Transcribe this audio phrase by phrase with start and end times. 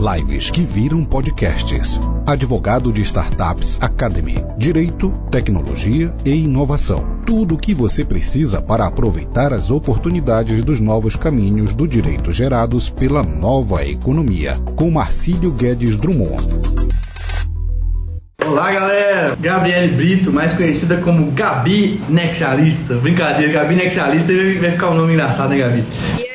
[0.00, 2.00] Lives que viram podcasts.
[2.26, 4.42] Advogado de Startups Academy.
[4.56, 7.20] Direito, tecnologia e inovação.
[7.26, 12.88] Tudo o que você precisa para aproveitar as oportunidades dos novos caminhos do direito gerados
[12.88, 14.54] pela nova economia.
[14.74, 16.48] Com Marcílio Guedes Drummond.
[18.42, 19.36] Olá, galera!
[19.38, 22.94] Gabriele Brito, mais conhecida como Gabi Nexialista.
[22.94, 25.84] Brincadeira, Gabi Nexialista vai ficar um nome engraçado, né, Gabi?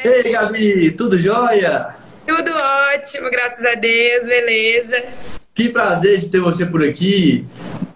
[0.03, 2.04] Ei, Gabi, tudo jóia?
[2.25, 5.03] Tudo ótimo, graças a Deus, beleza.
[5.53, 7.45] Que prazer de ter você por aqui.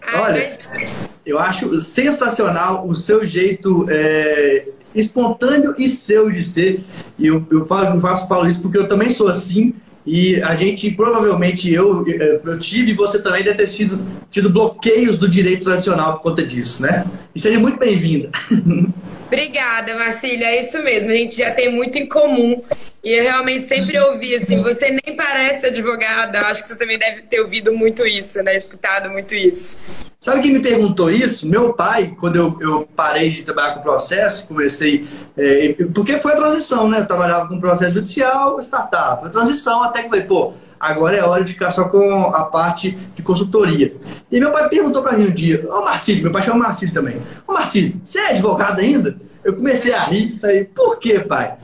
[0.02, 0.92] Ai, Olha, mas...
[1.26, 6.84] eu acho sensacional o seu jeito é, espontâneo e seu de ser.
[7.18, 9.74] E eu, eu, falo, eu faço, falo isso porque eu também sou assim.
[10.06, 14.00] E a gente, provavelmente, eu, eu tive, você também deve ter sido,
[14.32, 17.06] tido bloqueios do direito tradicional por conta disso, né?
[17.36, 18.30] E seja muito bem-vinda.
[19.28, 21.12] Obrigada, Marcília, é isso mesmo.
[21.12, 22.64] A gente já tem muito em comum.
[23.04, 26.42] E eu realmente sempre ouvi assim, você nem parece advogada.
[26.42, 28.56] Acho que você também deve ter ouvido muito isso, né?
[28.56, 29.78] Escutado muito isso.
[30.22, 31.48] Sabe quem me perguntou isso?
[31.48, 35.08] Meu pai, quando eu, eu parei de trabalhar com processo, comecei.
[35.38, 37.00] É, porque foi a transição, né?
[37.00, 39.22] Eu trabalhava com processo judicial, startup.
[39.22, 42.44] Foi a transição até que falei, pô, agora é hora de ficar só com a
[42.46, 43.96] parte de consultoria.
[44.32, 47.22] E meu pai perguntou para mim um dia, ô Marcílio, meu pai chama Marcílio também,
[47.48, 49.18] ô Marcílio, você é advogado ainda?
[49.44, 51.58] Eu comecei a rir, falei, por quê, pai?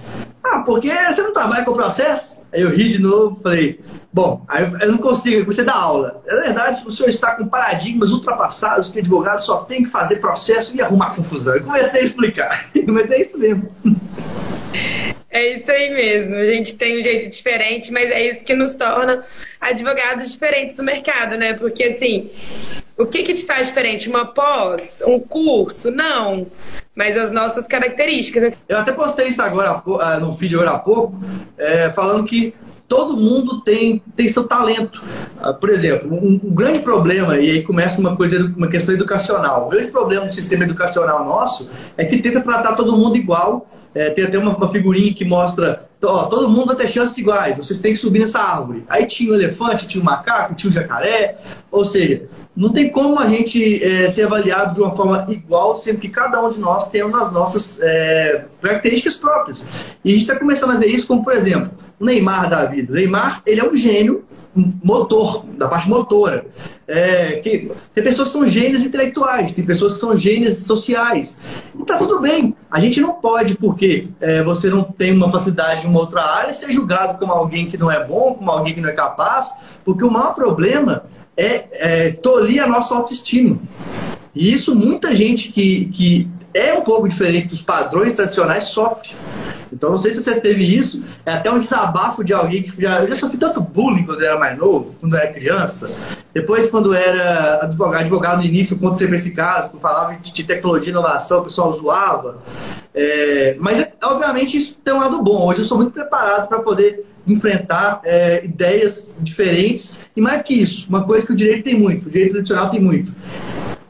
[0.55, 2.41] Ah, porque você não trabalha com processo?
[2.53, 3.81] Aí eu ri de novo, falei,
[4.13, 6.23] bom, aí eu não consigo, você dá aula.
[6.25, 10.73] É verdade, o senhor está com paradigmas ultrapassados que advogado só tem que fazer processo
[10.73, 11.57] e arrumar confusão.
[11.57, 13.69] Eu comecei a explicar, mas é isso mesmo.
[15.29, 16.37] É isso aí mesmo.
[16.37, 19.25] A gente tem um jeito diferente, mas é isso que nos torna
[19.59, 21.53] advogados diferentes no mercado, né?
[21.53, 22.29] Porque assim,
[22.97, 24.07] o que que te faz diferente?
[24.07, 25.03] Uma pós?
[25.05, 25.91] Um curso?
[25.91, 26.47] Não
[26.95, 28.57] mas as nossas características.
[28.67, 31.19] Eu até postei isso agora ah, no vídeo agora há pouco,
[31.57, 32.53] é, falando que
[32.87, 35.03] todo mundo tem, tem seu talento.
[35.41, 39.67] Ah, por exemplo, um, um, grande problema, e aí começa uma coisa, uma questão educacional.
[39.67, 43.69] O grande problema do sistema educacional nosso é que tenta tratar todo mundo igual.
[43.93, 47.55] É, tem até uma, uma figurinha que mostra ó, todo mundo vai ter chances iguais,
[47.57, 48.83] vocês têm que subir nessa árvore.
[48.87, 51.37] Aí tinha o elefante, tinha o macaco, tinha o jacaré,
[51.71, 55.99] ou seja, não tem como a gente é, ser avaliado de uma forma igual, sendo
[55.99, 59.67] que cada um de nós temos as nossas é, características próprias.
[60.03, 62.93] E a gente está começando a ver isso como, por exemplo, o Neymar da vida.
[62.93, 64.23] O Neymar, ele é um gênio
[64.55, 66.45] motor, da parte motora.
[66.87, 71.39] É, que, tem pessoas que são gênios intelectuais, tem pessoas que são gênios sociais.
[71.77, 72.55] E tá tudo bem.
[72.71, 76.53] A gente não pode, porque é, você não tem uma facilidade em uma outra área,
[76.53, 80.05] ser julgado como alguém que não é bom, como alguém que não é capaz, porque
[80.05, 81.03] o maior problema
[81.37, 83.59] é, é tolir a nossa autoestima.
[84.33, 89.09] E isso muita gente que, que é um pouco diferente dos padrões tradicionais sofre.
[89.71, 93.01] Então não sei se você teve isso, é até um desabafo de alguém que já,
[93.01, 95.91] eu já sofri tanto bullying quando era mais novo, quando era criança.
[96.33, 100.89] Depois, quando era advogado, advogado no início, quando sempre esse caso, quando falava de tecnologia
[100.89, 102.41] e inovação, o pessoal zoava.
[102.93, 105.45] É, mas, obviamente, isso tem um lado bom.
[105.45, 110.05] Hoje eu sou muito preparado para poder enfrentar é, ideias diferentes.
[110.15, 112.79] E mais que isso, uma coisa que o direito tem muito, o direito tradicional tem
[112.79, 113.11] muito.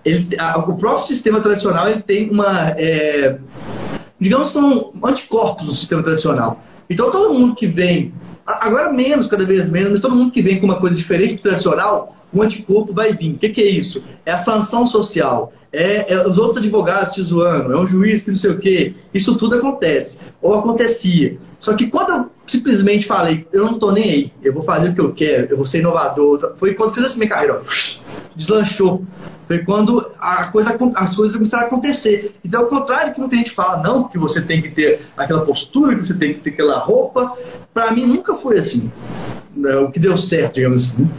[0.04, 2.70] Ele, a, o próprio sistema tradicional ele tem uma.
[2.78, 3.38] É,
[4.20, 6.64] digamos, são anticorpos do sistema tradicional.
[6.90, 8.14] Então, todo mundo que vem,
[8.46, 11.42] agora menos, cada vez menos, mas todo mundo que vem com uma coisa diferente do
[11.42, 13.34] tradicional, o anticorpo vai vir.
[13.34, 14.04] O que, que é isso?
[14.26, 18.32] É a sanção social, é, é, os outros advogados te zoando, é um juiz que
[18.32, 18.94] não sei o quê.
[19.14, 21.38] Isso tudo acontece, ou acontecia.
[21.60, 24.94] Só que quando eu simplesmente falei, eu não tô nem aí, eu vou fazer o
[24.94, 27.72] que eu quero, eu vou ser inovador, foi quando fiz essa minha carreira, ó,
[28.36, 29.04] deslanchou.
[29.48, 32.36] Foi quando a coisa, as coisas começaram a acontecer.
[32.44, 35.96] Então, ao contrário que muita gente fala, não, que você tem que ter aquela postura,
[35.96, 37.38] que você tem que ter aquela roupa,
[37.74, 38.92] para mim nunca foi assim.
[39.56, 41.10] Né, o que deu certo, digamos assim.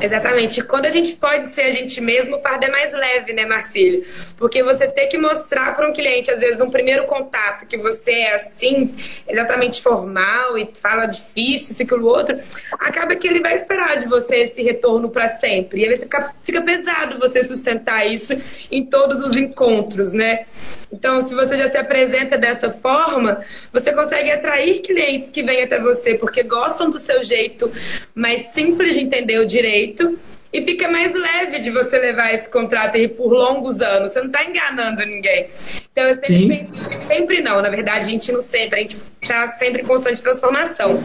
[0.00, 0.62] Exatamente.
[0.62, 4.04] Quando a gente pode ser a gente mesmo, o fardo é mais leve, né, Marcílio?
[4.36, 8.12] Porque você ter que mostrar para um cliente, às vezes, no primeiro contato, que você
[8.12, 8.94] é assim,
[9.28, 12.38] exatamente formal e fala difícil, isso, aquilo, outro,
[12.72, 15.82] acaba que ele vai esperar de você esse retorno para sempre.
[15.82, 18.36] E aí fica, fica pesado você sustentar isso
[18.70, 20.46] em todos os encontros, né?
[20.92, 25.80] Então, se você já se apresenta dessa forma, você consegue atrair clientes que vêm até
[25.80, 27.70] você porque gostam do seu jeito
[28.14, 30.18] mais simples de entender o direito
[30.52, 34.12] e fica mais leve de você levar esse contrato aí por longos anos.
[34.12, 35.48] Você não está enganando ninguém.
[35.92, 36.48] Então, eu sempre Sim.
[36.48, 36.72] penso,
[37.06, 41.04] sempre não, na verdade, a gente não sempre, a gente está sempre em constante transformação.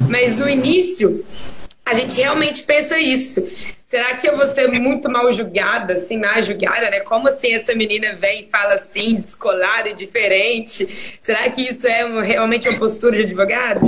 [0.00, 1.24] Mas no início,
[1.84, 3.48] a gente realmente pensa isso.
[3.92, 7.00] Será que eu vou ser muito mal julgada, assim, mal julgada, né?
[7.00, 10.88] Como assim essa menina vem e fala assim, descolada e diferente?
[11.20, 13.82] Será que isso é realmente uma postura de advogado?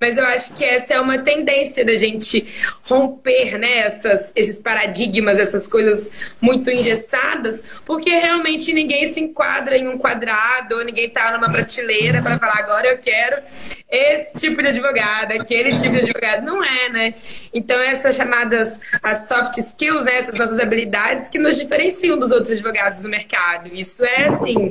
[0.00, 2.48] mas eu acho que essa é uma tendência da gente
[2.84, 6.10] romper né, essas, esses paradigmas, essas coisas
[6.40, 12.22] muito engessadas, porque realmente ninguém se enquadra em um quadrado, ou ninguém está numa prateleira
[12.22, 13.42] para falar agora eu quero
[13.90, 16.44] esse tipo de advogado, aquele tipo de advogado.
[16.44, 17.14] Não é, né?
[17.52, 22.52] Então, essas chamadas as soft skills, né, essas nossas habilidades que nos diferenciam dos outros
[22.52, 23.68] advogados do mercado.
[23.72, 24.70] Isso é, assim,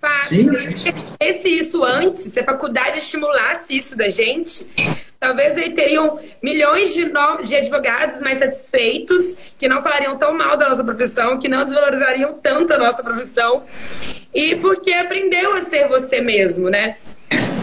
[0.00, 0.76] fácil.
[0.76, 4.70] Se esse isso antes, se a faculdade estimulasse isso da gente,
[5.18, 7.04] talvez aí teriam milhões de,
[7.44, 12.38] de advogados mais satisfeitos, que não falariam tão mal da nossa profissão, que não desvalorizariam
[12.42, 13.64] tanto a nossa profissão,
[14.34, 16.96] e porque aprendeu a ser você mesmo, né?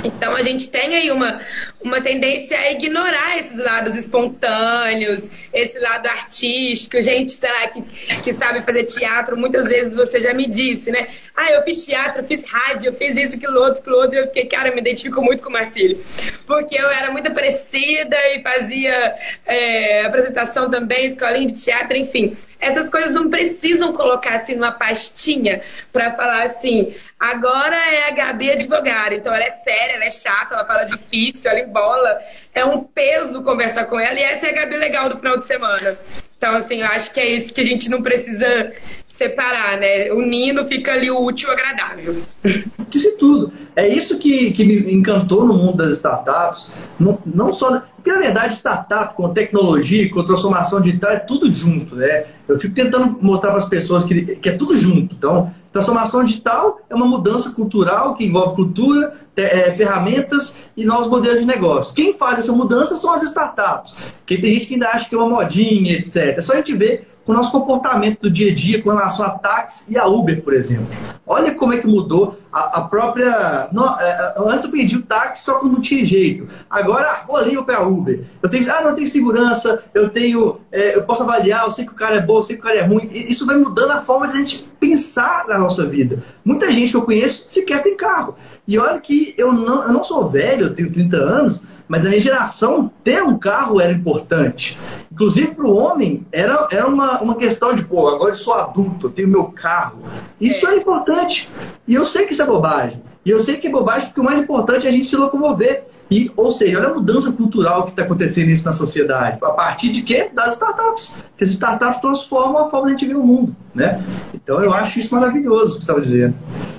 [0.03, 1.41] Então a gente tem aí uma,
[1.81, 7.01] uma tendência a ignorar esses lados espontâneos, esse lado artístico.
[7.01, 7.81] Gente, sei lá, que,
[8.21, 11.07] que sabe fazer teatro, muitas vezes você já me disse, né?
[11.35, 14.17] Ah, eu fiz teatro, eu fiz rádio, eu fiz isso, aquilo outro, aquilo outro.
[14.17, 16.03] Eu fiquei, cara, me identifico muito com o Marcílio.
[16.45, 19.15] Porque eu era muito parecida e fazia
[19.45, 25.61] é, apresentação também, escolinha de teatro, enfim essas coisas não precisam colocar assim numa pastinha
[25.91, 30.55] para falar assim, agora é a Gabi advogada, então ela é séria, ela é chata,
[30.55, 32.19] ela fala difícil, ela embola,
[32.53, 35.45] é um peso conversar com ela e essa é a Gabi legal do final de
[35.45, 35.97] semana.
[36.37, 38.71] Então, assim, eu acho que é isso que a gente não precisa
[39.07, 40.11] separar, né?
[40.11, 42.21] O Nino fica ali o útil agradável.
[42.89, 43.51] Disse tudo.
[43.75, 46.69] É isso que, que me encantou no mundo das startups.
[46.99, 47.81] Não, não só.
[47.95, 52.25] Porque, na verdade, startup com tecnologia, com transformação digital, é tudo junto, né?
[52.47, 55.15] Eu fico tentando mostrar para as pessoas que, que é tudo junto.
[55.15, 61.39] Então, transformação digital é uma mudança cultural que envolve cultura, é, ferramentas e novos modelos
[61.39, 61.93] de negócio.
[61.93, 63.93] Quem faz essa mudança são as startups.
[64.19, 66.37] Porque tem gente que ainda acha que é uma modinha, etc.
[66.37, 69.25] É só a gente ver com o nosso comportamento do dia a dia com relação
[69.25, 70.87] a táxi e a Uber, por exemplo.
[71.25, 73.67] Olha como é que mudou a, a própria.
[73.99, 76.47] É, é antes eu pedi o táxi só quando não tinha jeito.
[76.69, 78.23] Agora, vou ali para a Uber.
[78.41, 80.61] Eu tenho, ah, não tenho segurança, eu tenho.
[80.71, 82.65] É, eu posso avaliar, eu sei que o cara é bom, eu sei que o
[82.65, 83.09] cara é ruim.
[83.11, 86.23] Isso vai mudando a forma de a gente pensar na nossa vida.
[86.45, 88.37] Muita gente que eu conheço sequer tem carro.
[88.65, 92.09] E olha que eu não, eu não sou velho, eu tenho 30 anos, mas na
[92.09, 94.77] minha geração, ter um carro era importante.
[95.11, 99.07] Inclusive, para o homem, era, era uma, uma questão de, pô, agora eu sou adulto,
[99.07, 99.99] eu tenho meu carro.
[100.39, 100.73] Isso é.
[100.73, 101.49] é importante.
[101.87, 103.01] E eu sei que isso é bobagem.
[103.25, 105.85] E eu sei que é bobagem porque o mais importante é a gente se locomover.
[106.09, 109.39] E, ou seja, olha a mudança cultural que está acontecendo isso na sociedade.
[109.41, 110.29] A partir de quê?
[110.33, 111.13] Das startups.
[111.35, 113.53] Que as startups transformam a forma de a gente ver o mundo.
[113.75, 114.01] Né?
[114.33, 116.35] Então eu acho isso maravilhoso o que você estava dizendo.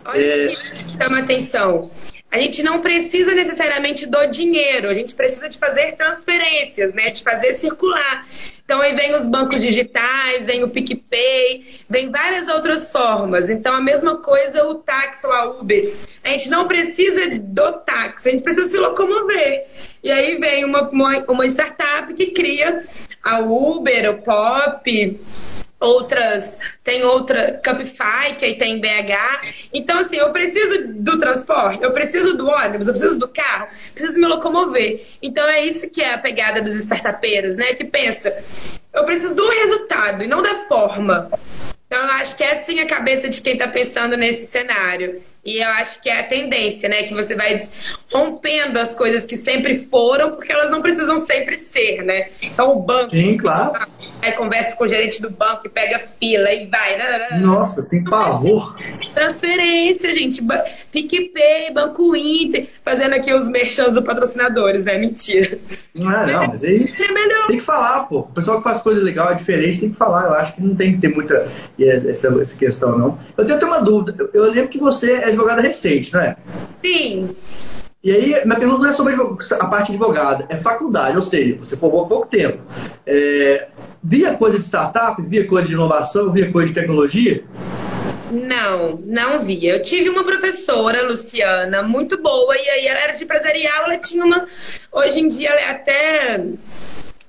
[0.06, 0.84] Olha é...
[0.84, 1.90] que chama atenção.
[2.30, 7.10] A gente não precisa necessariamente do dinheiro, a gente precisa de fazer transferências, né?
[7.10, 8.26] De fazer circular.
[8.62, 13.48] Então aí vem os bancos digitais, vem o PicPay, vem várias outras formas.
[13.48, 15.94] Então a mesma coisa o táxi ou a Uber.
[16.22, 19.66] A gente não precisa do táxi, a gente precisa se locomover.
[20.04, 22.84] E aí vem uma, uma, uma startup que cria
[23.22, 25.18] a Uber, o Pop,
[25.80, 29.68] outras, tem outra Capify, que aí tem BH.
[29.72, 34.18] Então, assim, eu preciso do transporte, eu preciso do ônibus, eu preciso do carro, preciso
[34.18, 35.06] me locomover.
[35.22, 37.74] Então, é isso que é a pegada dos startupeiros, né?
[37.74, 38.36] Que pensa,
[38.92, 41.30] eu preciso do resultado e não da forma.
[41.86, 45.22] Então, eu acho que é assim a cabeça de quem está pensando nesse cenário.
[45.42, 47.04] E eu acho que é a tendência, né?
[47.04, 47.58] Que você vai
[48.12, 52.28] rompendo as coisas que sempre foram, porque elas não precisam sempre ser, né?
[52.42, 53.12] Então, o banco.
[53.12, 53.72] Sim, claro
[54.20, 56.96] Aí conversa com o gerente do banco e pega fila e vai.
[56.96, 58.76] Né, né, né, Nossa, tem pavor.
[59.14, 60.42] Transferência, gente.
[60.90, 64.98] PicPay, Banco Inter, fazendo aqui os merchans do patrocinadores, né?
[64.98, 65.58] Mentira.
[65.94, 68.20] Não, é, não, mas aí é tem que falar, pô.
[68.20, 70.24] O pessoal que faz coisa legal, é diferente, tem que falar.
[70.24, 71.48] Eu acho que não tem que ter muita
[71.78, 73.18] essa, essa questão, não.
[73.36, 74.14] Eu tenho até uma dúvida.
[74.18, 76.36] Eu, eu lembro que você é advogada recente, não é?
[76.84, 77.36] Sim.
[78.02, 81.76] E aí, minha pergunta não é sobre a parte advogada, é faculdade, ou seja, você
[81.76, 82.62] formou há pouco tempo.
[83.04, 83.68] É,
[84.02, 87.42] via coisa de startup, via coisa de inovação, via coisa de tecnologia?
[88.30, 89.72] Não, não via.
[89.74, 94.24] Eu tive uma professora, Luciana, muito boa, e aí ela era de empresarial, ela tinha
[94.24, 94.46] uma.
[94.92, 96.44] Hoje em dia ela é até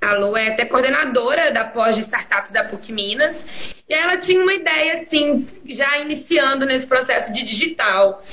[0.01, 3.45] a Lu é até coordenadora da pós de startups da PUC Minas.
[3.87, 8.23] E ela tinha uma ideia, assim, já iniciando nesse processo de digital.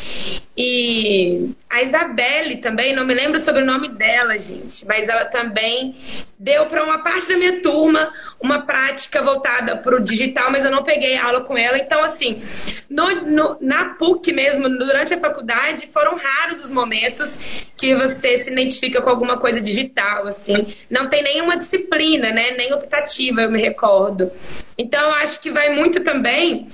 [0.56, 5.94] E a Isabelle também, não me lembro sobre o nome dela, gente, mas ela também
[6.38, 10.70] deu para uma parte da minha turma uma prática voltada para o digital, mas eu
[10.70, 11.76] não peguei aula com ela.
[11.76, 12.42] Então, assim,
[12.88, 17.38] no, no, na PUC mesmo, durante a faculdade, foram raros os momentos
[17.76, 20.74] que você se identifica com alguma coisa digital, assim.
[20.88, 22.52] Não tem nenhuma disciplina, né?
[22.52, 24.30] Nem optativa, eu me recordo.
[24.78, 26.68] Então, eu acho que vai muito também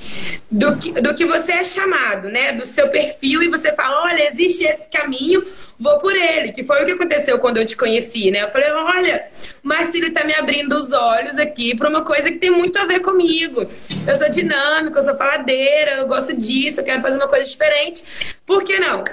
[0.51, 2.53] do que, do que você é chamado, né?
[2.53, 5.47] Do seu perfil, e você fala: olha, existe esse caminho,
[5.79, 8.43] vou por ele, que foi o que aconteceu quando eu te conheci, né?
[8.43, 9.25] Eu falei, olha,
[9.63, 12.87] o Marcílio tá me abrindo os olhos aqui para uma coisa que tem muito a
[12.87, 13.71] ver comigo.
[14.07, 18.03] Eu sou dinâmica, eu sou faladeira, eu gosto disso, eu quero fazer uma coisa diferente.
[18.45, 19.05] Por que não?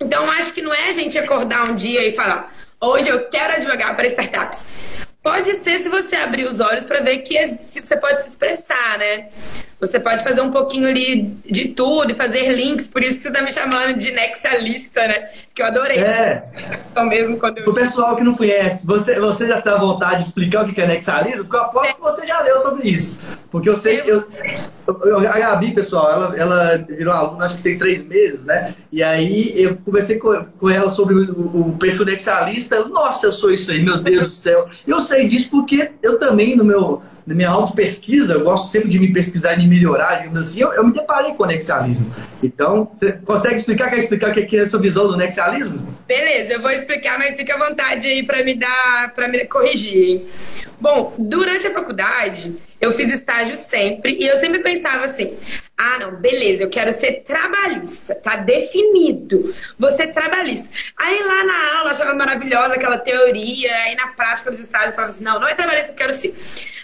[0.00, 3.54] Então, acho que não é a gente acordar um dia e falar, hoje eu quero
[3.54, 4.66] advogar para startups.
[5.22, 9.28] Pode ser se você abrir os olhos para ver que você pode se expressar, né?
[9.82, 13.28] Você pode fazer um pouquinho ali de tudo e fazer links, por isso que você
[13.30, 15.30] está me chamando de nexialista, né?
[15.52, 15.98] Que eu adorei.
[15.98, 16.44] É.
[16.92, 17.68] Então mesmo quando eu...
[17.68, 20.80] O pessoal que não conhece, você, você já está à vontade de explicar o que
[20.80, 21.46] é nexialismo?
[21.46, 23.20] Porque eu aposto que você já leu sobre isso.
[23.50, 24.24] Porque eu sei, eu,
[25.04, 28.76] eu, a Gabi, pessoal, ela, ela virou aluna, acho que tem três meses, né?
[28.92, 32.84] E aí eu conversei com, com ela sobre o, o perfil nexialista.
[32.84, 34.68] Nossa, eu sou isso aí, meu Deus do céu.
[34.86, 38.98] Eu sei disso porque eu também, no meu na minha auto-pesquisa, eu gosto sempre de
[38.98, 42.12] me pesquisar e me melhorar, digamos assim, eu, eu me deparei com o nexialismo.
[42.42, 45.96] Então, você consegue explicar, quer explicar o que é a sua visão do nexialismo?
[46.06, 50.22] Beleza, eu vou explicar, mas fica à vontade aí para me dar, para me corrigir.
[50.80, 55.36] Bom, durante a faculdade, eu fiz estágio sempre e eu sempre pensava assim:
[55.78, 59.54] ah, não, beleza, eu quero ser trabalhista, tá definido,
[59.92, 60.68] ser trabalhista.
[60.98, 65.12] Aí lá na aula achava maravilhosa aquela teoria, aí na prática dos estágios eu falava
[65.12, 66.34] assim: não, não é trabalhista, eu quero ser.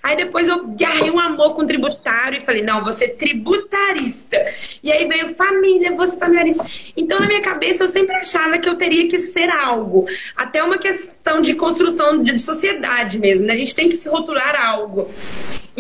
[0.01, 4.37] Aí depois eu garrei um amor com tributário e falei: não, vou ser tributarista.
[4.81, 6.65] E aí veio família, ser familiarista.
[6.97, 10.79] Então na minha cabeça eu sempre achava que eu teria que ser algo, até uma
[10.79, 13.55] questão de construção de sociedade mesmo, né?
[13.55, 15.11] A gente tem que se rotular algo.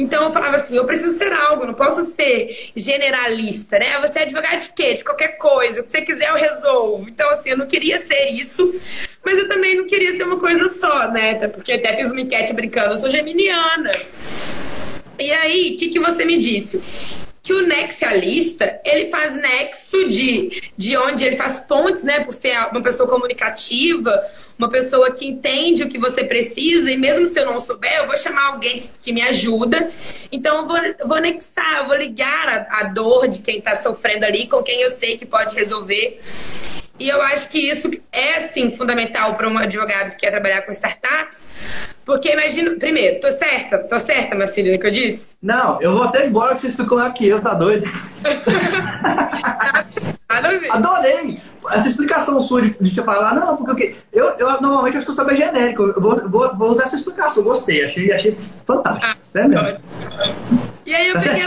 [0.08, 4.00] Então eu falava assim, eu preciso ser algo, não posso ser generalista, né?
[4.00, 4.94] Você é advogado de quê?
[4.94, 7.06] De qualquer coisa, o que você quiser eu resolvo.
[7.10, 8.74] Então assim, eu não queria ser isso,
[9.22, 11.46] mas eu também não queria ser uma coisa só, né?
[11.48, 13.90] Porque até fiz uma enquete brincando, eu sou geminiana.
[15.18, 16.82] E aí, o que, que você me disse?
[17.42, 22.54] que o nexialista, ele faz nexo de, de onde ele faz pontes, né, por ser
[22.70, 24.22] uma pessoa comunicativa,
[24.58, 28.06] uma pessoa que entende o que você precisa, e mesmo se eu não souber, eu
[28.06, 29.90] vou chamar alguém que, que me ajuda.
[30.30, 34.24] Então, eu vou, vou nexar, eu vou ligar a, a dor de quem está sofrendo
[34.24, 36.20] ali com quem eu sei que pode resolver.
[36.98, 40.72] E eu acho que isso é, sim, fundamental para um advogado que quer trabalhar com
[40.72, 41.48] startups,
[42.04, 42.76] porque imagino.
[42.76, 43.78] Primeiro, tô certa?
[43.78, 45.36] Tô certa, Marcílio, no que eu disse?
[45.40, 47.86] Não, eu vou até embora que você explicou aqui, eu tá doido.
[50.28, 51.40] Adorei!
[51.70, 55.12] Essa explicação sua de, de te falar, não, porque eu, eu, eu normalmente acho que
[55.12, 55.84] eu sou bem genérico.
[55.84, 59.06] Eu vou, vou, vou usar essa explicação, gostei, achei, achei fantástico.
[59.06, 59.78] Ah, Sério mesmo.
[60.18, 60.77] Thank you.
[60.88, 61.44] E aí eu tá peguei.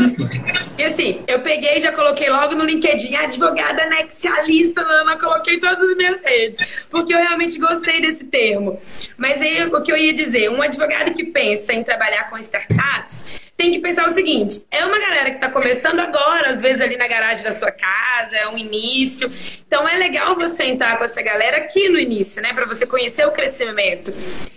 [0.78, 5.90] E assim, eu peguei e já coloquei logo no LinkedIn, advogada nexialista, não, coloquei todas
[5.90, 6.86] as minhas redes.
[6.92, 8.80] Porque eu realmente gostei desse termo.
[9.18, 13.26] Mas aí o que eu ia dizer, um advogado que pensa em trabalhar com startups
[13.62, 16.98] tem que pensar o seguinte: é uma galera que está começando agora, às vezes ali
[16.98, 19.32] na garagem da sua casa, é um início.
[19.68, 22.54] Então é legal você entrar com essa galera aqui no início, né?
[22.54, 24.12] Para você conhecer o crescimento.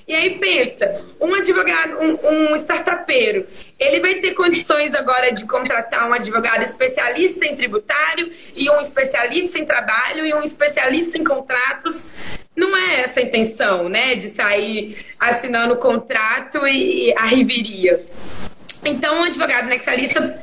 [0.08, 3.46] E aí pensa, um advogado, um, um startupeiro,
[3.78, 9.58] ele vai ter condições agora de contratar um advogado especialista em tributário e um especialista
[9.58, 12.06] em trabalho e um especialista em contratos.
[12.56, 14.14] Não é essa a intenção, né?
[14.14, 18.04] De sair assinando contrato e a riveria.
[18.84, 20.38] Então, o advogado nexalista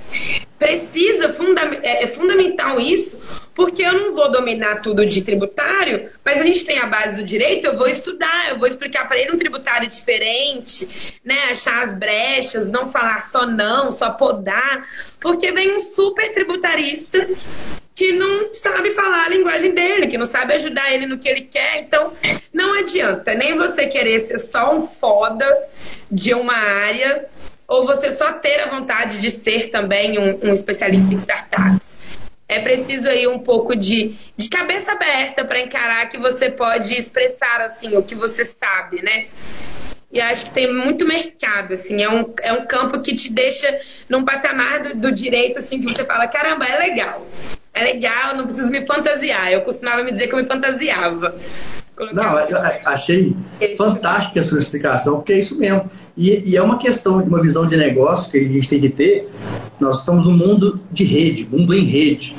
[0.58, 3.20] precisa, funda é, é fundamental isso,
[3.54, 7.24] porque eu não vou dominar tudo de tributário, mas a gente tem a base do
[7.24, 11.96] direito, eu vou estudar, eu vou explicar para ele um tributário diferente, né, achar as
[11.96, 14.88] brechas, não falar só não, só podar,
[15.20, 17.28] porque vem um super tributarista
[17.96, 21.42] que não sabe falar a linguagem dele, que não sabe ajudar ele no que ele
[21.42, 21.80] quer.
[21.80, 22.14] Então,
[22.54, 25.46] não adianta nem você querer ser só um foda
[26.10, 27.30] de uma área
[27.72, 32.02] ou você só ter a vontade de ser também um, um especialista em startups?
[32.46, 37.62] É preciso aí um pouco de, de cabeça aberta para encarar que você pode expressar
[37.62, 39.28] assim o que você sabe, né?
[40.12, 43.80] E acho que tem muito mercado, assim, é um, é um campo que te deixa
[44.10, 47.26] num patamar do, do direito, assim, que você fala, caramba, é legal.
[47.74, 49.50] É legal, não preciso me fantasiar.
[49.50, 51.34] Eu costumava me dizer que eu me fantasiava.
[52.12, 52.54] Não, assim.
[52.84, 53.36] achei
[53.78, 55.90] fantástica a sua explicação, porque é isso mesmo.
[56.18, 58.90] E, e, é uma questão de uma visão de negócio que a gente tem que
[58.90, 59.30] ter.
[59.80, 62.36] Nós estamos num mundo de rede, mundo em rede.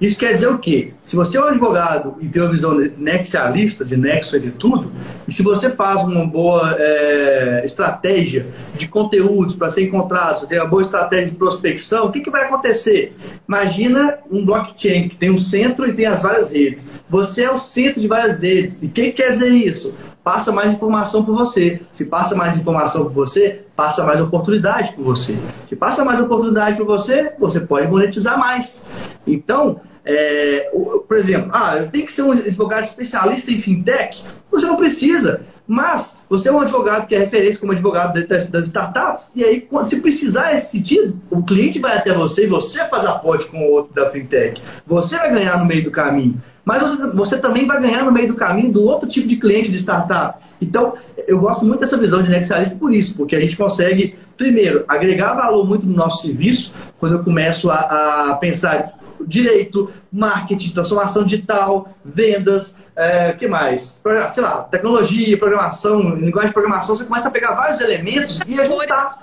[0.00, 0.92] Isso quer dizer o quê?
[1.02, 4.92] Se você é um advogado e tem uma visão nexialista, de nexo de tudo,
[5.26, 10.68] e se você faz uma boa é, estratégia de conteúdos para ser encontrado, tem uma
[10.68, 13.16] boa estratégia de prospecção, o que, que vai acontecer?
[13.48, 16.90] Imagina um blockchain que tem um centro e tem as várias redes.
[17.08, 18.78] Você é o centro de várias redes.
[18.82, 19.94] E o que quer dizer isso?
[20.24, 21.82] Passa mais informação para você.
[21.92, 25.38] Se passa mais informação para você, passa mais oportunidade para você.
[25.66, 28.84] Se passa mais oportunidade para você, você pode monetizar mais.
[29.26, 30.70] Então, É,
[31.08, 34.22] por exemplo, ah, eu tenho que ser um advogado especialista em fintech?
[34.50, 35.40] Você não precisa.
[35.66, 40.00] Mas você é um advogado que é referência como advogado das startups, e aí, se
[40.02, 43.94] precisar nesse sentido, o cliente vai até você e você faz aporte com o outro
[43.94, 44.60] da fintech.
[44.86, 46.38] Você vai ganhar no meio do caminho.
[46.64, 49.70] Mas você, você também vai ganhar no meio do caminho do outro tipo de cliente
[49.70, 50.42] de startup.
[50.60, 50.94] Então,
[51.26, 55.34] eu gosto muito dessa visão de Nexialista por isso, porque a gente consegue, primeiro, agregar
[55.34, 58.94] valor muito no nosso serviço, quando eu começo a, a pensar
[59.26, 64.00] direito, marketing, transformação digital, vendas, é, que mais?
[64.32, 69.18] Sei lá, tecnologia, programação, linguagem de programação, você começa a pegar vários elementos e ajuntar.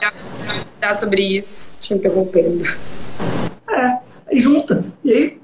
[0.79, 2.63] Dar sobre isso, te interrompendo.
[3.69, 3.97] É,
[4.31, 4.83] e junta.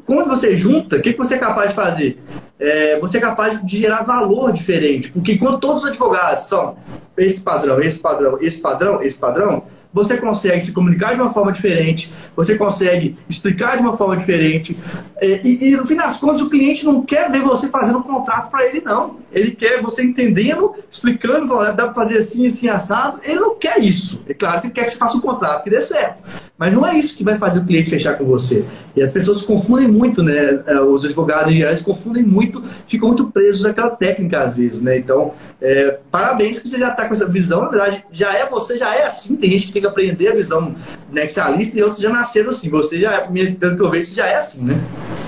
[0.08, 2.24] Quando você junta, o que, que você é capaz de fazer?
[2.58, 5.12] É, você é capaz de gerar valor diferente.
[5.12, 6.78] Porque quando todos os advogados são
[7.18, 11.52] esse padrão, esse padrão, esse padrão, esse padrão, você consegue se comunicar de uma forma
[11.52, 14.78] diferente, você consegue explicar de uma forma diferente.
[15.18, 18.04] É, e, e, no fim das contas, o cliente não quer ver você fazendo um
[18.04, 19.18] contrato para ele, não.
[19.30, 23.20] Ele quer você entendendo, explicando, falando, dá para fazer assim, assim, assado.
[23.26, 24.24] Ele não quer isso.
[24.26, 26.24] É claro que ele quer que você faça um contrato que dê certo.
[26.58, 28.66] Mas não é isso que vai fazer o cliente fechar com você.
[28.96, 30.64] E as pessoas confundem muito, né?
[30.66, 34.98] É, os advogados em geral confundem muito, ficam muito presos àquela técnica às vezes, né?
[34.98, 37.62] Então, é, parabéns que você já está com essa visão.
[37.62, 39.36] Na verdade, já é você, já é assim.
[39.36, 40.76] Tem gente que tem que aprender a visão
[41.12, 42.70] nexialista e outros já nasceram assim.
[42.70, 43.28] Você já,
[43.60, 44.76] pelo que eu vejo, você já é assim, né?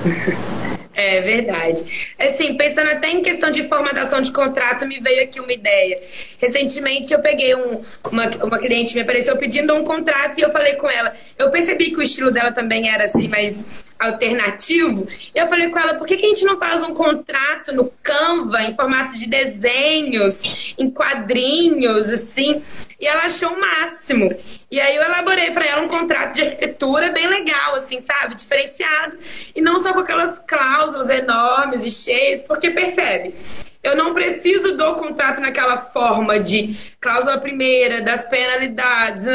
[1.01, 2.13] É verdade.
[2.20, 5.96] Assim, pensando até em questão de formatação de contrato, me veio aqui uma ideia.
[6.38, 10.74] Recentemente eu peguei um, uma, uma cliente me apareceu pedindo um contrato e eu falei
[10.74, 11.13] com ela.
[11.38, 13.65] Eu percebi que o estilo dela também era assim, mais
[13.98, 15.08] alternativo.
[15.34, 18.63] Eu falei com ela, por que, que a gente não faz um contrato no Canva,
[18.63, 22.62] em formato de desenhos, em quadrinhos, assim?
[23.00, 24.29] E ela achou o máximo.
[24.70, 28.36] E aí eu elaborei para ela um contrato de arquitetura bem legal, assim, sabe?
[28.36, 29.18] Diferenciado.
[29.56, 33.34] E não só com aquelas cláusulas enormes e cheias, porque percebe,
[33.82, 39.25] eu não preciso do contrato naquela forma de cláusula primeira, das penalidades.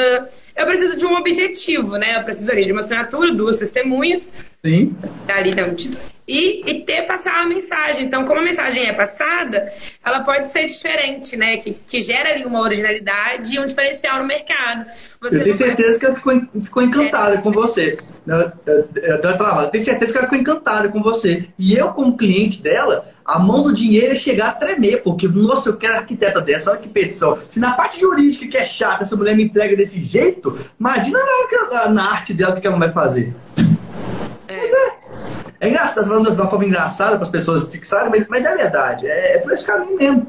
[0.54, 2.19] Eu preciso de um objetivo, né?
[2.19, 4.32] Eu preciso ali de uma assinatura, duas testemunhas.
[4.62, 4.95] Sim.
[5.26, 5.75] Ali não,
[6.26, 8.04] e, e ter passar a mensagem.
[8.04, 9.73] Então, como a mensagem é passada,
[10.04, 11.58] ela pode ser diferente, né?
[11.58, 14.87] Que, que gera ali uma originalidade e um diferencial no mercado.
[15.21, 15.99] Você eu tenho certeza vai...
[15.99, 17.39] que ela ficou, ficou encantada é.
[17.39, 17.99] com você.
[18.26, 21.47] Eu tenho certeza que ela ficou encantada com você.
[21.58, 25.69] E eu, como cliente dela, a mão do dinheiro é chegar a tremer, porque, nossa,
[25.69, 27.39] eu quero arquiteta dessa, olha que petição.
[27.49, 31.19] Se na parte jurídica que é chata, essa mulher me entrega desse jeito, imagina
[31.71, 33.34] na, na arte dela o que ela vai fazer.
[34.49, 34.56] É.
[34.56, 35.03] Pois é.
[35.65, 39.07] É engraçado, falando de uma forma engraçada para as pessoas fixarem, mas, mas é verdade,
[39.07, 40.27] é, é por esse caminho mesmo.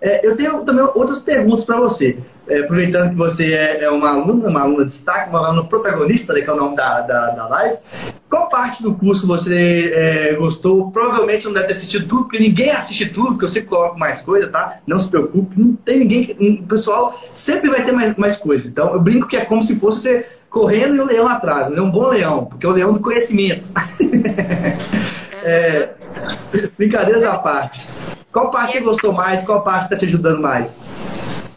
[0.00, 2.18] É, eu tenho também outras perguntas para você.
[2.48, 6.32] É, aproveitando que você é, é, uma aluna, uma aluna de destaque, uma aluna protagonista,
[6.32, 7.76] né, que é o nome da, da, da live.
[8.28, 10.90] Qual parte do curso você é, gostou?
[10.90, 14.20] Provavelmente não deve ter assistido tudo, porque ninguém assiste tudo, porque eu sempre coloco mais
[14.20, 14.78] coisa, tá?
[14.84, 16.36] Não se preocupe, não tem ninguém.
[16.60, 18.66] O pessoal sempre vai ter mais, mais coisa.
[18.66, 21.68] Então eu brinco que é como se fosse você correndo e o leão atrás.
[21.68, 23.68] Ele é um bom leão, porque é o leão do conhecimento.
[25.42, 25.88] é,
[26.76, 27.88] brincadeiras à parte.
[28.30, 29.42] Qual parte você gostou mais?
[29.42, 30.80] Qual parte está te ajudando mais?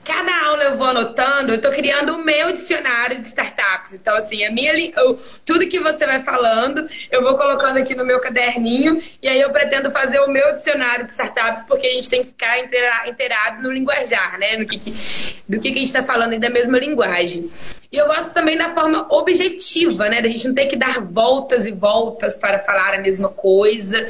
[0.03, 3.93] Cada aula eu vou anotando, eu estou criando o meu dicionário de startups.
[3.93, 8.05] Então, assim, a minha, eu, tudo que você vai falando, eu vou colocando aqui no
[8.05, 12.07] meu caderninho, e aí eu pretendo fazer o meu dicionário de startups, porque a gente
[12.07, 12.59] tem que ficar
[13.07, 14.57] inteirado no linguajar, né?
[14.57, 14.91] No que, que
[15.47, 17.49] do que, que a gente está falando e da mesma linguagem.
[17.95, 20.21] E eu gosto também da forma objetiva, né?
[20.21, 24.05] Da gente não ter que dar voltas e voltas para falar a mesma coisa.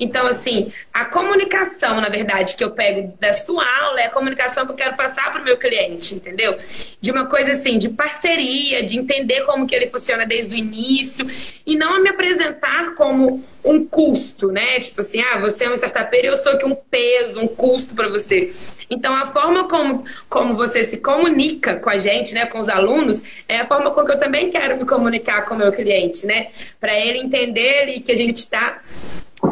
[0.00, 4.64] Então, assim, a comunicação, na verdade, que eu pego da sua aula é a comunicação
[4.64, 6.58] que eu quero passar para o meu cliente, entendeu?
[6.98, 11.28] De uma coisa assim, de parceria, de entender como que ele funciona desde o início
[11.66, 14.78] e não me apresentar como um custo, né?
[14.78, 17.94] Tipo assim, ah, você é um startupeiro e eu sou aqui um peso, um custo
[17.94, 18.52] para você.
[18.88, 23.22] Então, a forma como, como você se comunica com a gente, né, com os alunos,
[23.48, 26.48] é a forma como eu também quero me comunicar com o meu cliente, né?
[26.80, 28.80] Para ele entender ali que a gente está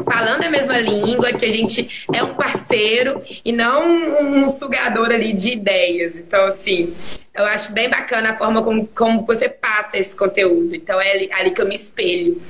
[0.02, 5.32] falando a mesma língua, que a gente é um parceiro e não um, sugador ali
[5.32, 6.18] de ideias.
[6.18, 6.94] Então, assim,
[7.34, 10.74] eu acho bem bacana a forma como, como você passa esse conteúdo.
[10.74, 12.40] Então, é ali, ali que eu me espelho.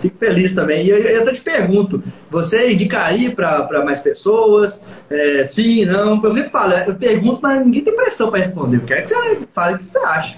[0.00, 0.84] Fico feliz também.
[0.84, 4.82] E eu, eu até te pergunto, você indicaria para mais pessoas?
[5.08, 6.22] É, sim, não?
[6.22, 8.78] Eu sempre falo, eu pergunto, mas ninguém tem pressão para responder.
[8.78, 10.36] Eu quero que você fale o que você acha.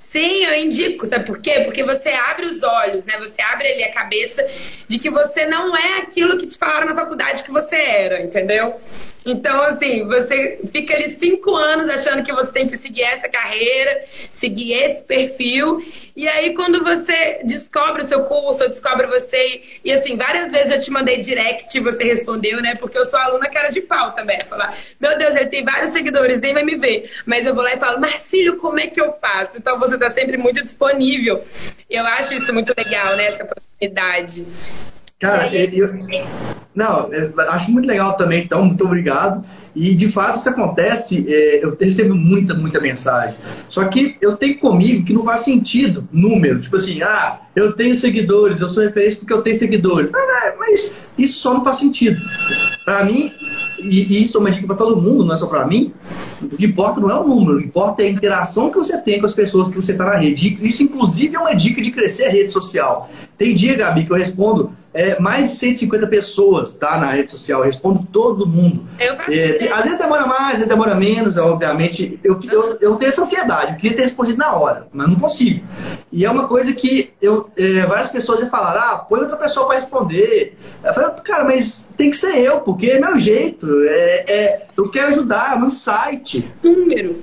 [0.00, 1.60] Sim, eu indico, sabe por quê?
[1.64, 3.18] Porque você abre os olhos, né?
[3.18, 4.46] Você abre ali a cabeça
[4.88, 8.80] de que você não é aquilo que te falaram na faculdade que você era, entendeu?
[9.26, 14.04] Então, assim, você fica ali cinco anos achando que você tem que seguir essa carreira,
[14.30, 15.82] seguir esse perfil,
[16.16, 20.70] E aí, quando você descobre o seu curso, ou descobre você, e assim, várias vezes
[20.70, 22.74] eu te mandei direct, você respondeu, né?
[22.74, 24.38] Porque eu sou aluna cara de pau também.
[24.48, 27.12] Falar, meu Deus, ele tem vários seguidores, nem vai me ver.
[27.26, 29.58] Mas eu vou lá e falo, Marcílio, como é que eu faço?
[29.58, 31.44] Então você está sempre muito disponível.
[31.90, 33.26] E eu acho isso muito legal, né?
[33.26, 34.46] Essa possibilidade.
[35.18, 35.90] Cara, eu,
[36.74, 39.42] não, eu acho muito legal também, então, muito obrigado.
[39.74, 43.34] E de fato isso acontece, é, eu recebo muita, muita mensagem.
[43.68, 46.60] Só que eu tenho comigo que não faz sentido número.
[46.60, 50.14] Tipo assim, ah, eu tenho seguidores, eu sou referência porque eu tenho seguidores.
[50.14, 52.20] Ah, mas isso só não faz sentido.
[52.84, 53.32] Para mim,
[53.78, 55.92] e, e, isso é uma dica para todo mundo, não é só para mim.
[56.42, 59.00] O que importa não é o número, o que importa é a interação que você
[59.00, 60.58] tem com as pessoas que você está na rede.
[60.60, 63.10] Isso, inclusive, é uma dica de crescer a rede social.
[63.36, 67.60] Tem dia, Gabi, que eu respondo é, mais de 150 pessoas tá, na rede social,
[67.60, 68.86] eu respondo todo mundo.
[68.98, 72.18] É, às vezes demora mais, às vezes demora menos, obviamente.
[72.24, 75.66] Eu, eu, eu tenho essa ansiedade, eu queria ter respondido na hora, mas não consigo.
[76.10, 79.66] E é uma coisa que eu, é, várias pessoas já falaram, ah, põe outra pessoa
[79.66, 80.56] para responder.
[80.82, 83.68] Eu falei, cara, mas tem que ser eu, porque é meu jeito.
[83.86, 86.50] É, é eu quero ajudar no site.
[86.62, 87.22] Número.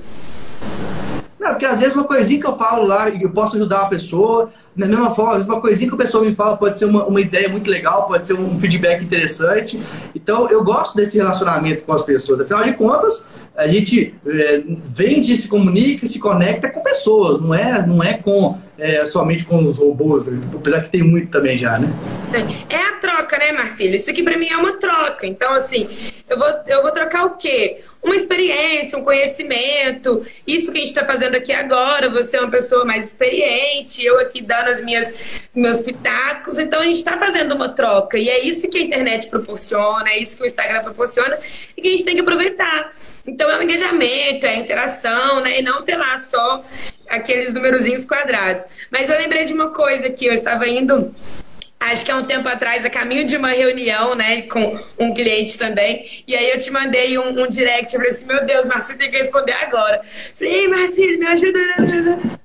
[1.43, 4.49] Não, porque às vezes uma coisinha que eu falo lá, eu posso ajudar a pessoa,
[4.75, 7.47] da mesma forma, uma coisinha que a pessoa me fala pode ser uma, uma ideia
[7.47, 9.81] muito legal, pode ser um feedback interessante.
[10.15, 12.41] Então, eu gosto desse relacionamento com as pessoas.
[12.41, 17.85] Afinal de contas, a gente é, vende, se comunica, se conecta com pessoas, não é,
[17.85, 20.41] não é com é, somente com os robôs, né?
[20.53, 21.87] apesar que tem muito também já, né?
[22.67, 23.95] É a troca, né, Marcílio?
[23.95, 25.27] Isso aqui para mim é uma troca.
[25.27, 25.87] Então, assim,
[26.27, 27.83] eu vou, eu vou trocar o quê?
[28.03, 30.25] Uma experiência, um conhecimento.
[30.45, 34.19] Isso que a gente está fazendo aqui agora, você é uma pessoa mais experiente, eu
[34.19, 35.13] aqui dando as minhas
[35.55, 36.59] meus pitacos.
[36.59, 38.17] Então, a gente está fazendo uma troca.
[38.17, 41.39] E é isso que a internet proporciona, é isso que o Instagram proporciona
[41.77, 42.93] e que a gente tem que aproveitar.
[43.25, 45.59] Então é o engajamento, é a interação, né?
[45.59, 46.63] E não ter lá só
[47.07, 48.65] aqueles numerozinhos quadrados.
[48.91, 51.13] Mas eu lembrei de uma coisa que eu estava indo
[51.91, 55.57] acho que há um tempo atrás, a caminho de uma reunião, né, com um cliente
[55.57, 58.99] também, e aí eu te mandei um, um direct, eu falei assim, meu Deus, Marcelo
[58.99, 60.01] tem que responder agora.
[60.35, 61.59] Falei, ei, Marcelo, me ajuda,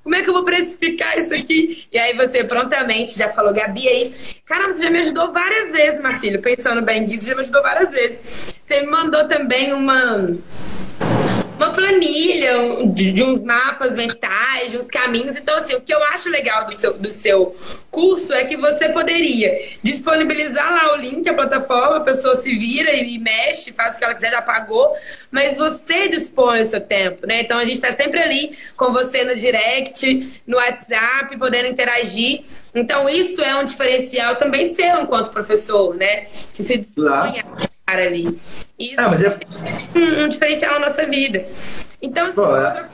[0.03, 1.87] como é que eu vou precificar isso aqui?
[1.93, 4.15] E aí você prontamente já falou, Gabi, é isso.
[4.47, 7.91] Caramba, você já me ajudou várias vezes, Marcelo, pensando bem você já me ajudou várias
[7.91, 8.19] vezes.
[8.63, 10.37] Você me mandou também uma
[11.59, 15.37] uma planilha de, de, uns mapas mentais, de uns caminhos.
[15.37, 17.57] Então, assim, o que eu acho legal do seu, do seu
[17.91, 22.93] curso é que você poderia disponibilizar lá o link, a plataforma, a pessoa se vira
[22.93, 24.95] e mexe, faz o que ela quiser, já pagou,
[25.31, 27.43] mas você dispõe o seu tempo, né?
[27.43, 32.45] Então, a gente está sempre ali com você no direct, no WhatsApp, podendo interagir.
[32.75, 36.27] Então, isso é um diferencial também seu enquanto professor, né?
[36.55, 38.39] Que se dispõe a estar ali.
[38.79, 39.39] Isso ah, mas é...
[39.95, 41.45] um, um diferencial na nossa vida.
[42.01, 42.89] Então, assim, Pô, é...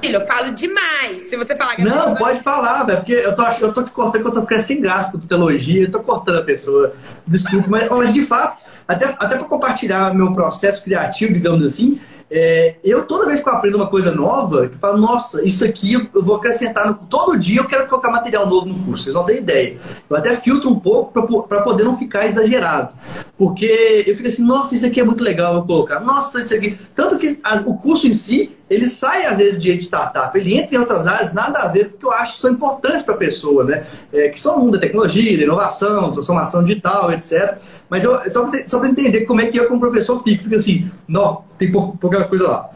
[0.00, 1.22] filho, eu falo demais.
[1.22, 4.22] Se você falar que Não, pode falar, velho, porque eu tô, eu tô te cortando
[4.22, 6.94] que eu tô ficando sem gás com teologia, eu tô cortando a pessoa.
[7.26, 12.76] Desculpa, mas, mas de fato, até, até para compartilhar meu processo criativo, digamos assim, é,
[12.84, 15.94] eu, toda vez que eu aprendo uma coisa nova, que eu falo, nossa, isso aqui
[15.94, 16.86] eu vou acrescentar.
[16.86, 19.78] No, todo dia eu quero colocar material novo no curso, vocês não têm ideia.
[20.08, 21.12] Eu até filtro um pouco
[21.48, 22.90] para poder não ficar exagerado.
[23.36, 26.00] Porque eu fico assim, nossa, isso aqui é muito legal, eu vou colocar.
[26.00, 26.78] Nossa, isso aqui.
[26.94, 30.76] Tanto que a, o curso em si, ele sai às vezes de startup, ele entra
[30.76, 33.64] em outras áreas, nada a ver, porque eu acho que são importantes para a pessoa,
[33.64, 33.86] né?
[34.12, 37.56] É, que são o mundo da tecnologia, da inovação, transformação digital, etc.
[37.88, 38.20] Mas eu,
[38.66, 42.24] só para entender como é que eu, como professor, fico, fico assim, não, tem pouca
[42.24, 42.70] coisa lá.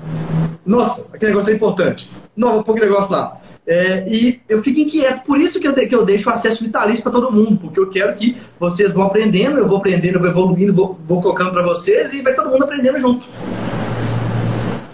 [0.65, 2.11] Nossa, aquele negócio é importante.
[2.39, 3.41] Pôr aquele negócio lá.
[3.65, 7.03] É, e eu fico inquieto, por isso que eu, que eu deixo o acesso vitalício
[7.03, 10.31] para todo mundo, porque eu quero que vocês vão aprendendo, eu vou aprendendo, eu vou
[10.31, 13.25] evoluindo, vou, vou colocando para vocês e vai todo mundo aprendendo junto.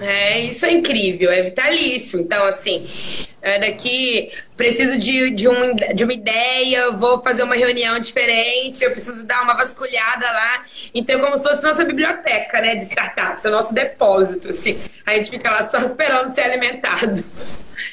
[0.00, 2.20] É, isso é incrível, é vitalício.
[2.20, 2.86] Então, assim,
[3.48, 8.90] é daqui preciso de, de, um, de uma ideia, vou fazer uma reunião diferente, eu
[8.90, 10.64] preciso dar uma vasculhada lá.
[10.94, 14.78] Então, é como se fosse nossa biblioteca, né, de startups, é o nosso depósito, assim.
[15.06, 17.24] A gente fica lá só esperando ser alimentado.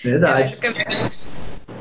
[0.04, 0.58] Verdade.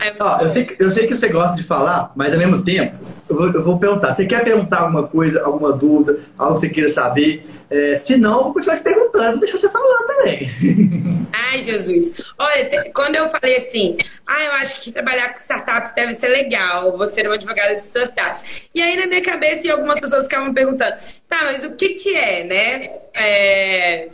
[0.00, 2.98] É Ó, eu, sei, eu sei que você gosta de falar, mas ao mesmo tempo,
[3.28, 4.14] eu vou, eu vou perguntar.
[4.14, 7.46] Você quer perguntar alguma coisa, alguma dúvida, algo que você queira saber?
[7.70, 10.50] É, se não, eu vou continuar te perguntando, deixa você falando também.
[11.32, 12.12] Ai, Jesus.
[12.38, 16.96] Olha, quando eu falei assim, ah, eu acho que trabalhar com startups deve ser legal,
[16.96, 18.44] vou ser uma advogada de startups.
[18.74, 20.96] E aí, na minha cabeça, algumas pessoas ficavam perguntando,
[21.28, 22.90] tá, mas o que que é, né?
[23.14, 24.08] É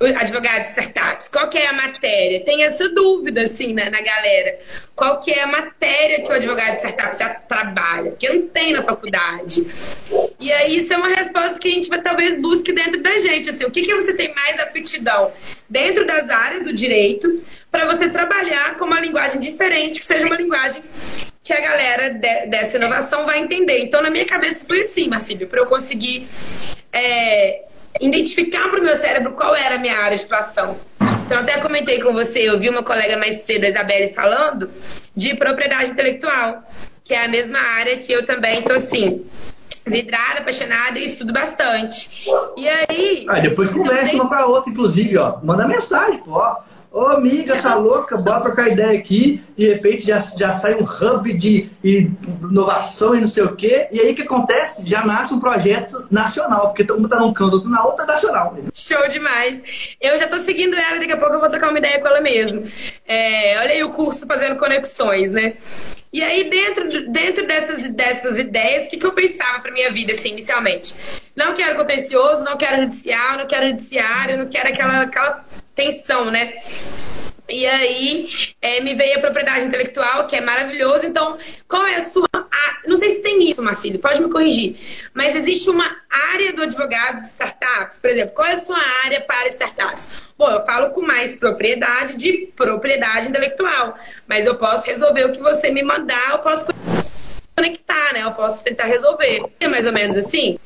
[0.00, 2.44] advogado de startups, qual que é a matéria?
[2.44, 4.58] Tem essa dúvida, assim, na, na galera.
[4.94, 8.10] Qual que é a matéria que o advogado de startups trabalha?
[8.10, 9.66] Porque não tem na faculdade.
[10.38, 13.50] E aí, isso é uma resposta que a gente vai, talvez busque dentro da gente,
[13.50, 15.32] assim, o que, que você tem mais aptidão?
[15.68, 20.36] dentro das áreas do direito para você trabalhar com uma linguagem diferente, que seja uma
[20.36, 20.82] linguagem
[21.42, 23.80] que a galera de, dessa inovação vai entender.
[23.80, 26.26] Então, na minha cabeça foi assim, Marcílio, para eu conseguir
[26.92, 27.64] é,
[28.00, 30.78] identificar para o meu cérebro qual era a minha área de atuação.
[31.24, 34.70] Então, até comentei com você, eu vi uma colega mais cedo, a Isabelle, falando
[35.14, 36.62] de propriedade intelectual,
[37.02, 39.24] que é a mesma área que eu também estou assim
[39.86, 42.10] vidrada, apaixonada e estudo bastante.
[42.56, 43.26] E aí.
[43.28, 45.38] Ah, depois conversa uma com a outra, inclusive, ó.
[45.42, 46.56] Manda mensagem, pô, ó.
[46.96, 51.30] Ô amiga, tá louca, bora trocar ideia aqui, de repente já, já sai um hub
[51.30, 54.82] de inovação e não sei o quê, e aí o que acontece?
[54.88, 58.56] Já nasce um projeto nacional, porque todo mundo tá num canto, na outra nacional.
[58.72, 59.62] Show demais.
[60.00, 62.22] Eu já tô seguindo ela, daqui a pouco eu vou trocar uma ideia com ela
[62.22, 62.64] mesmo.
[63.06, 65.52] É, olha aí o curso fazendo conexões, né?
[66.10, 70.12] E aí, dentro, dentro dessas, dessas ideias, o que, que eu pensava para minha vida,
[70.12, 70.94] assim, inicialmente?
[71.36, 75.44] Não quero contencioso, não quero judicial, não quero judiciário, não quero aquela, aquela
[75.76, 76.54] tensão, né?
[77.48, 78.28] E aí
[78.60, 81.06] é, me veio a propriedade intelectual, que é maravilhoso.
[81.06, 82.26] Então, qual é a sua.
[82.34, 84.76] A, não sei se tem isso, Marcílio, pode me corrigir.
[85.14, 88.00] Mas existe uma área do advogado de startups?
[88.00, 90.08] Por exemplo, qual é a sua área para startups?
[90.36, 93.96] Bom, eu falo com mais propriedade de propriedade intelectual.
[94.26, 96.66] Mas eu posso resolver o que você me mandar, eu posso
[97.56, 98.24] conectar, né?
[98.24, 99.44] Eu posso tentar resolver.
[99.60, 100.58] É mais ou menos assim?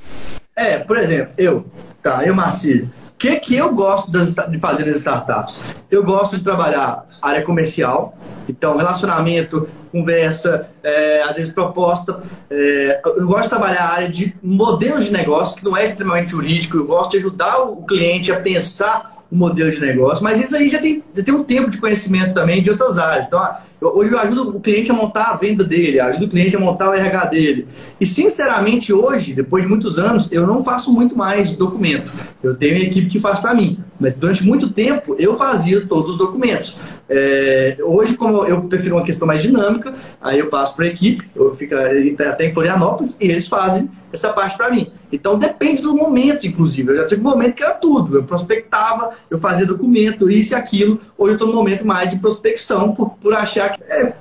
[0.57, 1.67] É, por exemplo, eu,
[2.03, 5.67] tá, eu, Marcílio que, que eu gosto das, de fazer nas startups?
[5.91, 8.17] Eu gosto de trabalhar área comercial,
[8.49, 12.23] então relacionamento, conversa, é, às vezes proposta.
[12.49, 16.31] É, eu gosto de trabalhar a área de modelos de negócio, que não é extremamente
[16.31, 20.57] jurídico, eu gosto de ajudar o cliente a pensar o modelo de negócio, mas isso
[20.57, 23.27] aí já tem, já tem um tempo de conhecimento também de outras áreas.
[23.27, 23.39] Então,
[23.81, 26.91] Hoje eu ajudo o cliente a montar a venda dele, ajudo o cliente a montar
[26.91, 27.67] o RH dele.
[27.99, 32.13] E sinceramente, hoje, depois de muitos anos, eu não faço muito mais documento.
[32.43, 33.79] Eu tenho uma equipe que faz para mim.
[33.99, 36.77] Mas durante muito tempo eu fazia todos os documentos.
[37.13, 41.29] É, hoje, como eu prefiro uma questão mais dinâmica, aí eu passo para a equipe,
[41.35, 44.91] eu fico até em Florianópolis, e eles fazem essa parte para mim.
[45.13, 46.93] Então depende dos momentos, inclusive.
[46.93, 48.17] Eu já tive um momento que era tudo.
[48.17, 51.01] Eu prospectava, eu fazia documento, isso e aquilo.
[51.19, 54.13] Hoje eu estou no momento mais de prospecção, por, por achar que é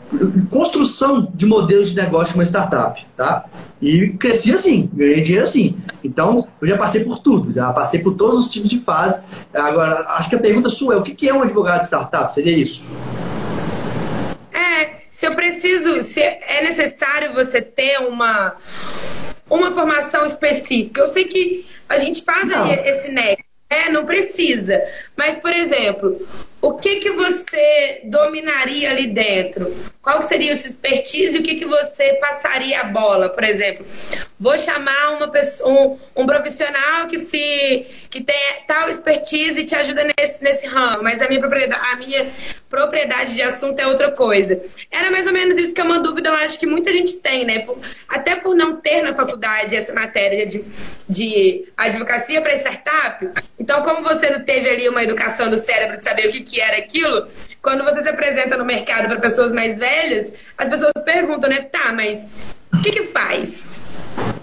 [0.50, 3.06] construção de modelos de negócio de uma startup.
[3.16, 3.46] Tá?
[3.82, 5.78] E cresci assim, ganhei dinheiro assim.
[6.04, 9.24] Então, eu já passei por tudo, já passei por todos os tipos de fase.
[9.54, 12.34] Agora, acho que a pergunta sua é: o que é um advogado de startup?
[12.34, 12.79] Seria isso?
[14.52, 18.56] É, se eu preciso, se é necessário você ter uma,
[19.50, 21.02] uma formação específica.
[21.02, 22.50] Eu sei que a gente faz
[22.86, 24.82] esse nexo, é, não precisa.
[25.20, 26.26] Mas, por exemplo,
[26.62, 29.74] o que que você dominaria ali dentro?
[30.02, 33.86] Qual seria o seu expertise e o que que você passaria a bola, por exemplo?
[34.40, 39.76] Vou chamar uma pessoa, um, um profissional que se que tem tal expertise e te
[39.76, 42.32] ajuda nesse, nesse ramo, mas a minha propriedade, a minha
[42.70, 44.62] propriedade de assunto é outra coisa.
[44.90, 47.46] Era mais ou menos isso que é uma dúvida, eu acho que muita gente tem,
[47.46, 47.60] né?
[47.60, 47.78] Por,
[48.08, 50.64] até por não ter na faculdade essa matéria de,
[51.08, 53.30] de advocacia para startup.
[53.60, 56.62] Então, como você não teve ali uma educação do cérebro de saber o que, que
[56.62, 57.28] era aquilo,
[57.62, 61.62] quando você se apresenta no mercado para pessoas mais velhas, as pessoas perguntam, né?
[61.62, 62.34] Tá, mas
[62.74, 63.82] o que, que faz?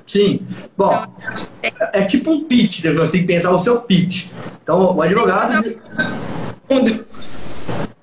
[0.07, 0.47] Sim.
[0.77, 1.07] Bom,
[1.63, 2.93] é, é tipo um pitch, né?
[2.93, 4.27] Você tem que pensar o seu pitch.
[4.63, 5.77] Então, o advogado.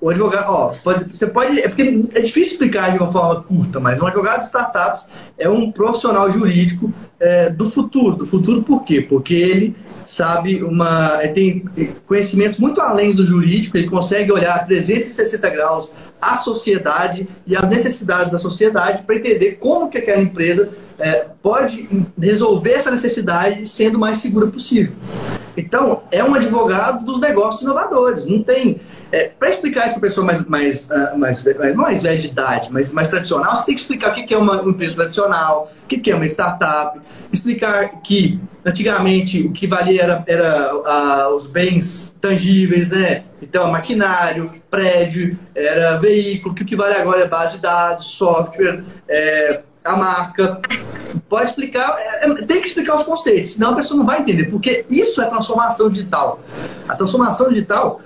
[0.00, 1.60] O advogado, ó, pode, você pode.
[1.60, 1.82] É porque
[2.14, 6.30] é difícil explicar de uma forma curta, mas um advogado de startups é um profissional
[6.30, 8.16] jurídico é, do futuro.
[8.16, 9.00] Do futuro por quê?
[9.00, 9.74] Porque ele
[10.10, 11.18] sabe uma.
[11.22, 17.54] Ele tem conhecimentos muito além do jurídico, ele consegue olhar 360 graus a sociedade e
[17.54, 21.88] as necessidades da sociedade para entender como que aquela empresa é, pode
[22.18, 24.94] resolver essa necessidade sendo mais segura possível.
[25.56, 28.24] Então, é um advogado dos negócios inovadores.
[28.24, 28.80] Não tem.
[29.12, 31.44] É, para explicar isso para a pessoa mais, mais, uh, mais,
[31.76, 34.56] mais velha de idade, mas mais tradicional, você tem que explicar o que é uma
[34.68, 36.98] empresa tradicional, o que é uma startup,
[37.34, 43.24] explicar que antigamente o que valia era, era os bens tangíveis, né?
[43.42, 48.82] Então, maquinário, prédio, era veículo, que o que vale agora é base de dados, software,
[49.08, 50.60] é, a marca.
[51.28, 54.50] Pode explicar, é, é, tem que explicar os conceitos, senão a pessoa não vai entender,
[54.50, 56.40] porque isso é transformação digital.
[56.88, 58.00] A transformação digital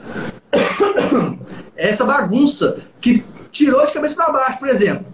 [1.77, 5.07] é essa bagunça que tirou de cabeça para baixo, por exemplo.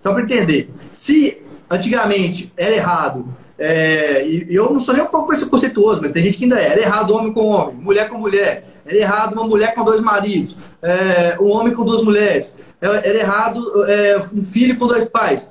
[0.00, 5.28] Só para entender, se antigamente era errado, é, e eu não sou nem um pouco
[5.28, 8.64] preconceituoso, mas tem gente que ainda é, era errado homem com homem, mulher com mulher,
[8.86, 13.84] era errado uma mulher com dois maridos, é, um homem com duas mulheres, era errado
[13.86, 15.50] é, um filho com dois pais.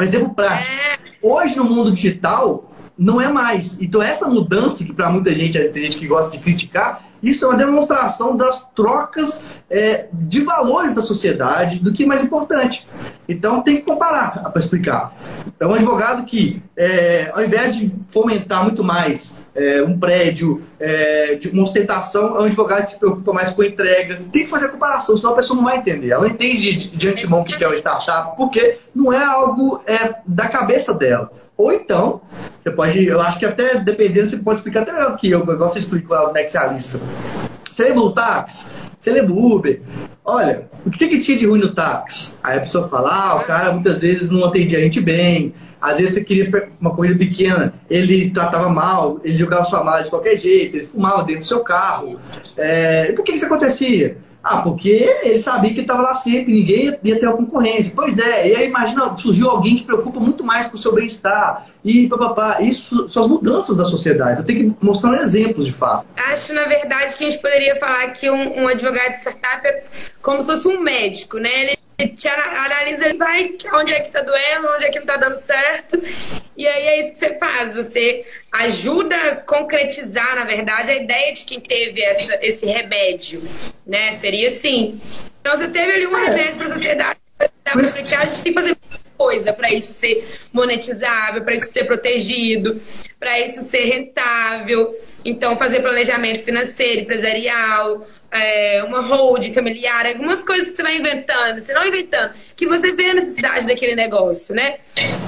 [0.00, 0.74] Um exemplo prático.
[0.74, 0.96] É.
[1.22, 3.80] Hoje, no mundo digital, não é mais.
[3.80, 7.48] Então, essa mudança, que para muita gente, tem gente que gosta de criticar, isso é
[7.48, 12.86] uma demonstração das trocas é, de valores da sociedade, do que é mais importante.
[13.26, 15.16] Então, tem que comparar para explicar.
[15.46, 21.36] Então, um advogado que, é, ao invés de fomentar muito mais é, um prédio, é,
[21.36, 24.22] de uma ostentação, é um advogado que se preocupa mais com a entrega.
[24.30, 26.10] Tem que fazer a comparação, senão a pessoa não vai entender.
[26.10, 30.16] Ela entende de, de antemão o que é uma startup, porque não é algo é,
[30.26, 31.32] da cabeça dela.
[31.56, 32.20] Ou então,
[32.60, 35.68] você pode, eu acho que até dependendo, você pode explicar até melhor que eu, igual
[35.68, 37.00] você explicou lá no Nexialista.
[37.70, 38.70] Você lembra o táxi?
[38.96, 39.80] Você lembra o Uber?
[40.24, 42.36] Olha, o que, que tinha de ruim no táxi?
[42.42, 45.98] Aí a pessoa fala, ah, o cara muitas vezes não atendia a gente bem, às
[45.98, 50.38] vezes você queria uma coisa pequena, ele tratava mal, ele jogava sua mala de qualquer
[50.38, 52.18] jeito, ele fumava dentro do seu carro.
[52.56, 54.16] É, por que, que isso acontecia?
[54.44, 57.90] Ah, porque ele sabia que estava lá sempre, ninguém ia ter a concorrência.
[57.96, 61.66] Pois é, e aí imagina, surgiu alguém que preocupa muito mais com o seu bem-estar.
[61.82, 64.40] E papapá, isso são as mudanças da sociedade.
[64.40, 66.06] Eu tenho que mostrar exemplos de fato.
[66.16, 69.84] Acho, na verdade, que a gente poderia falar que um, um advogado de startup é
[70.20, 71.62] como se fosse um médico, né?
[71.62, 71.78] Ele
[72.14, 75.36] te analisa, ele vai onde é que tá doendo, onde é que não tá dando
[75.36, 76.02] certo.
[76.56, 77.74] E aí é isso que você faz.
[77.74, 83.42] Você ajuda a concretizar, na verdade, a ideia de quem teve essa, esse remédio.
[83.86, 84.12] Né?
[84.14, 85.00] Seria assim.
[85.40, 86.28] Então você teve ali um é.
[86.28, 87.24] remédio para a sociedade
[87.64, 88.76] para explicar, a gente tem que fazer
[89.16, 92.80] coisa para isso ser monetizável, para isso ser protegido,
[93.18, 94.94] para isso ser rentável.
[95.24, 101.60] Então, fazer planejamento financeiro, empresarial, é, uma hold familiar, algumas coisas que você vai inventando,
[101.60, 104.78] você não inventando, que você vê a necessidade daquele negócio, né?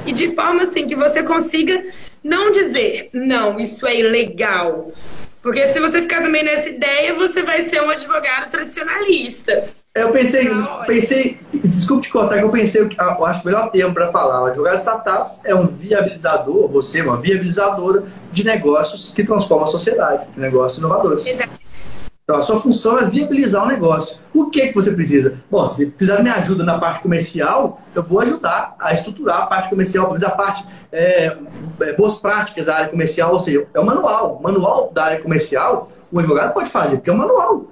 [0.05, 1.85] E de forma assim que você consiga
[2.23, 4.92] não dizer, não, isso é ilegal.
[5.40, 9.69] Porque se você ficar também nessa ideia, você vai ser um advogado tradicionalista.
[9.95, 10.49] Eu pensei,
[10.88, 14.42] pensei, desculpe te contar que eu pensei, eu acho o melhor termo para falar.
[14.42, 19.64] O advogado de startups é um viabilizador, você é uma viabilizadora de negócios que transformam
[19.64, 21.25] a sociedade, de negócios inovadores.
[21.25, 21.65] Exato.
[22.29, 24.19] Então, a sua função é viabilizar o negócio.
[24.35, 25.41] O que, que você precisa?
[25.49, 29.71] Bom, se precisar minha ajuda na parte comercial, eu vou ajudar a estruturar a parte
[29.71, 31.37] comercial, a parte é,
[31.83, 34.39] é, boas práticas da área comercial, ou seja, é o manual.
[34.41, 37.65] O manual da área comercial, o advogado pode fazer, porque é um manual.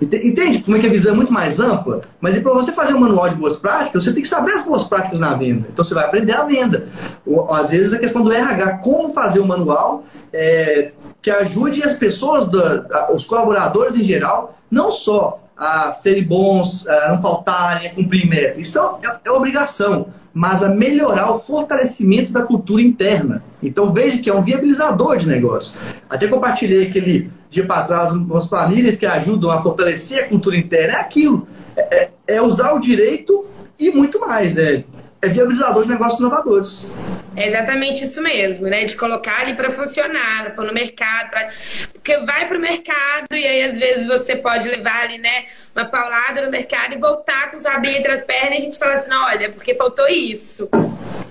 [0.00, 2.02] Entende como é que a visão é muito mais ampla?
[2.20, 4.84] Mas para você fazer um manual de boas práticas, você tem que saber as boas
[4.84, 5.66] práticas na venda.
[5.72, 6.88] Então você vai aprender a venda.
[7.26, 11.94] Ou, às vezes a questão do RH, como fazer um manual, é, que ajude as
[11.94, 17.94] pessoas, da, os colaboradores em geral, não só a serem bons, a não faltarem, a
[17.94, 18.60] cumprir meta.
[18.60, 23.42] Isso é, é, obrigação, mas a melhorar o fortalecimento da cultura interna.
[23.60, 25.76] Então veja que é um viabilizador de negócio.
[26.08, 30.94] Até compartilhei aquele dia para trás umas planilhas que ajudam a fortalecer a cultura interna.
[30.94, 31.48] É aquilo.
[31.76, 33.46] É, é, é usar o direito
[33.78, 34.56] e muito mais.
[34.56, 34.84] É
[35.20, 36.90] é viabilizador de negócios inovadores.
[37.36, 38.84] É exatamente isso mesmo, né?
[38.84, 41.48] De colocar ali para funcionar, pôr no mercado, pra...
[41.92, 45.86] porque vai para o mercado e aí às vezes você pode levar ali, né, uma
[45.86, 48.94] paulada no mercado e voltar com os rabinhos entre as pernas e a gente fala
[48.94, 50.68] assim, não, olha, porque faltou isso.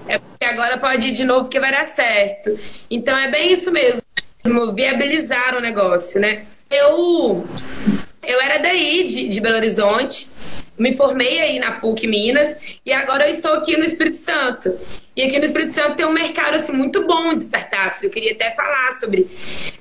[0.08, 2.58] É porque agora pode ir de novo que vai dar certo.
[2.90, 4.02] Então é bem isso mesmo,
[4.74, 6.46] viabilizar o negócio, né?
[6.70, 7.48] Eu
[8.28, 10.30] eu era daí, de, de Belo Horizonte,
[10.78, 14.78] me formei aí na PUC Minas e agora eu estou aqui no Espírito Santo.
[15.16, 18.04] E aqui no Espírito Santo tem um mercado assim, muito bom de startups.
[18.04, 19.28] Eu queria até falar sobre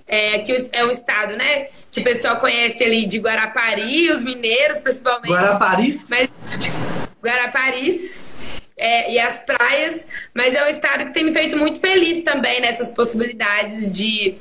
[0.07, 1.67] é, que é um estado, né?
[1.91, 5.33] Que o pessoal conhece ali de Guarapari, os mineiros principalmente.
[5.33, 6.09] Guaraparis?
[6.09, 6.31] Mas,
[7.23, 8.33] Guaraparis.
[8.79, 12.61] É, e as praias, mas é um estado que tem me feito muito feliz também
[12.61, 14.37] nessas possibilidades de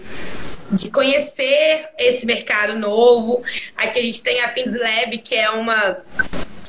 [0.71, 3.43] de conhecer esse mercado novo.
[3.77, 5.97] Aqui a gente tem a Fins Lab, que é uma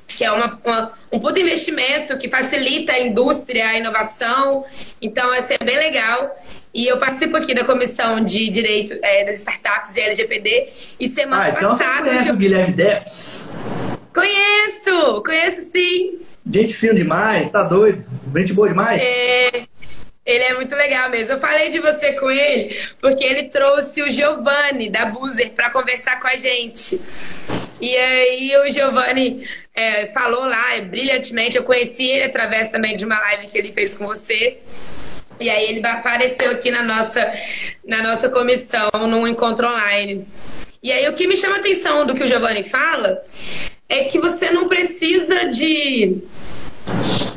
[0.09, 4.65] que é uma, uma, um puto investimento que facilita a indústria, a inovação.
[5.01, 6.35] Então, essa é bem legal.
[6.73, 10.69] E eu participo aqui da comissão de direito é, das startups e LGPD.
[10.99, 12.05] E semana ah, então passada.
[12.05, 12.35] Você conhece eu...
[12.35, 13.49] o Guilherme Deps?
[14.15, 14.76] Conheço,
[15.23, 16.21] conheço sim.
[16.51, 18.05] Gente fina demais, tá doido.
[18.35, 19.03] Gente boa demais.
[19.03, 19.67] É,
[20.27, 21.35] ele é muito legal mesmo.
[21.35, 26.21] Eu falei de você com ele porque ele trouxe o Giovanni da Buzer para conversar
[26.21, 27.01] com a gente.
[27.81, 31.57] E aí o Giovanni é, falou lá brilhantemente.
[31.57, 34.59] Eu conheci ele através também de uma live que ele fez com você.
[35.39, 37.33] E aí ele apareceu aqui na nossa,
[37.85, 40.27] na nossa comissão, num encontro online.
[40.83, 43.23] E aí o que me chama a atenção do que o Giovanni fala
[43.89, 46.23] é que você não precisa de,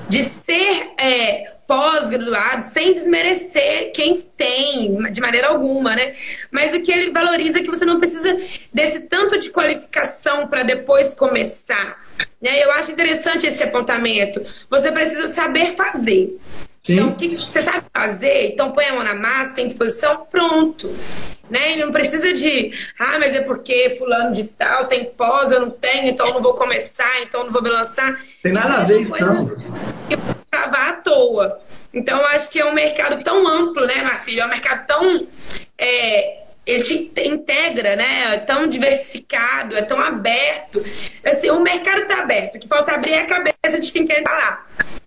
[0.08, 6.16] de ser é, pós-graduado, sem desmerecer quem tem, de maneira alguma, né?
[6.50, 8.36] Mas o que ele valoriza é que você não precisa
[8.74, 12.04] desse tanto de qualificação para depois começar.
[12.42, 12.64] Né?
[12.64, 14.44] Eu acho interessante esse apontamento.
[14.68, 16.40] Você precisa saber fazer.
[16.84, 16.94] Sim.
[16.94, 18.52] Então, o que você sabe fazer?
[18.52, 20.90] Então, põe a mão na massa, tem disposição, pronto.
[21.50, 21.74] Né?
[21.74, 25.72] E não precisa de, ah, mas é porque fulano de tal tem pós, eu não
[25.72, 28.22] tenho, então eu não vou começar, então eu não vou me lançar.
[28.44, 29.50] Tem nada a ver isso, não.
[30.10, 31.60] Eu vou travar à toa.
[31.92, 34.42] Então, eu acho que é um mercado tão amplo, né, Marcílio?
[34.42, 35.28] É um mercado tão.
[35.76, 38.36] É, ele te integra, né?
[38.36, 40.84] É tão diversificado, é tão aberto.
[41.26, 42.56] Assim, o mercado está aberto.
[42.56, 44.66] O que falta abrir é a cabeça de quem quer lá.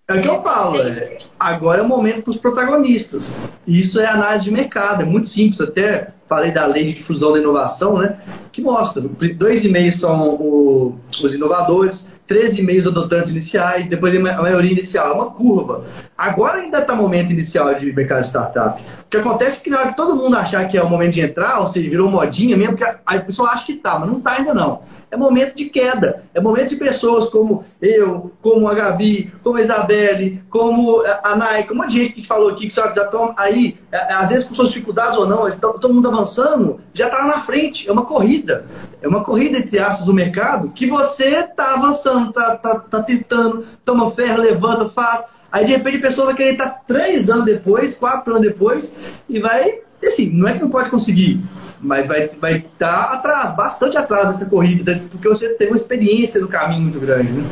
[0.08, 3.36] É o que eu falo, é, agora é o momento para os protagonistas.
[3.66, 5.60] Isso é análise de mercado, é muito simples.
[5.60, 8.18] Até falei da lei de difusão da inovação, né?
[8.50, 9.00] Que mostra,
[9.36, 15.10] dois e meio são o, os inovadores, 13,5 adotantes iniciais, depois a maioria inicial.
[15.10, 15.84] É uma curva.
[16.18, 18.82] Agora ainda está momento inicial de mercado startup.
[19.12, 21.12] O que acontece é que na hora que todo mundo achar que é o momento
[21.12, 24.16] de entrar, ou seja, virou modinha mesmo, porque a pessoa acha que está, mas não
[24.16, 24.80] está ainda não
[25.12, 26.24] é momento de queda.
[26.32, 31.34] É momento de pessoas como eu, como a Gabi, como a Isabelle, como a
[31.70, 34.30] um monte de gente que falou aqui que só já estão aí, é, é, às
[34.30, 37.86] vezes com suas dificuldades ou não, todo mundo avançando, já está na frente.
[37.86, 38.64] É uma corrida.
[39.02, 43.66] É uma corrida, entre aspas, do mercado que você está avançando, está tá, tá tentando,
[43.84, 45.28] toma ferro, levanta, faz.
[45.52, 48.96] Aí de repente a pessoa vai querer estar três anos depois, quatro anos depois,
[49.28, 49.80] e vai.
[50.02, 51.40] Assim, não é que não pode conseguir,
[51.80, 56.40] mas vai estar vai tá atrás, bastante atrás dessa corrida, porque você tem uma experiência
[56.40, 57.30] no caminho muito grande.
[57.30, 57.44] Né?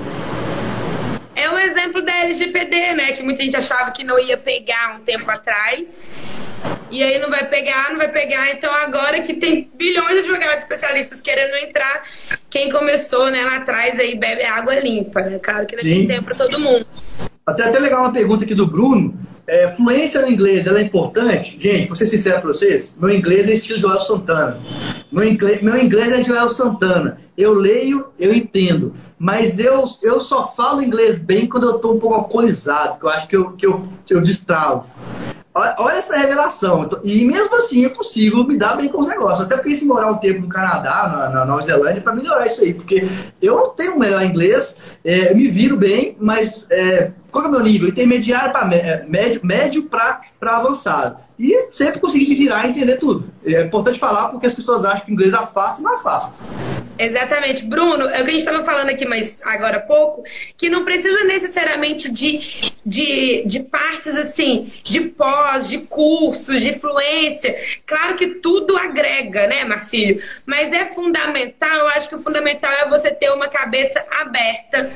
[1.36, 3.12] É um exemplo da LGPD, né?
[3.12, 6.10] Que muita gente achava que não ia pegar um tempo atrás.
[6.90, 8.50] E aí não vai pegar, não vai pegar.
[8.50, 12.02] Então agora que tem bilhões de advogados especialistas querendo entrar,
[12.48, 15.38] quem começou né, lá atrás aí bebe água limpa, né?
[15.38, 16.86] Claro que não tem tempo para todo mundo.
[17.50, 19.18] Até até legal uma pergunta aqui do Bruno.
[19.46, 21.58] É, fluência no inglês, ela é importante?
[21.60, 24.60] Gente, vou ser sincero para vocês, meu inglês é estilo Joel Santana.
[25.10, 27.18] Meu inglês, meu inglês é Joel Santana.
[27.36, 28.94] Eu leio, eu entendo.
[29.18, 33.10] Mas eu, eu só falo inglês bem quando eu estou um pouco alcoolizado, que eu
[33.10, 34.94] acho que eu, que eu, que eu destravo.
[35.52, 36.88] Olha essa revelação.
[37.02, 39.40] E mesmo assim eu consigo me dar bem com os negócios.
[39.40, 42.62] Até pensei em morar um tempo no Canadá, na, na Nova Zelândia, para melhorar isso
[42.62, 42.72] aí.
[42.72, 43.08] Porque
[43.42, 47.50] eu não tenho o melhor inglês, é, me viro bem, mas é, qual é o
[47.50, 47.88] meu nível?
[47.88, 51.18] Intermediário para é, médio, médio para avançado.
[51.38, 53.30] E sempre consegui me virar e entender tudo.
[53.44, 56.36] É importante falar porque as pessoas acham que inglês afasta e não afasta.
[57.00, 57.64] Exatamente.
[57.64, 60.22] Bruno, é o que a gente estava falando aqui mais agora há pouco,
[60.54, 67.56] que não precisa necessariamente de, de, de partes assim, de pós, de cursos, de fluência.
[67.86, 70.22] Claro que tudo agrega, né, Marcílio?
[70.44, 74.90] Mas é fundamental, acho que o fundamental é você ter uma cabeça aberta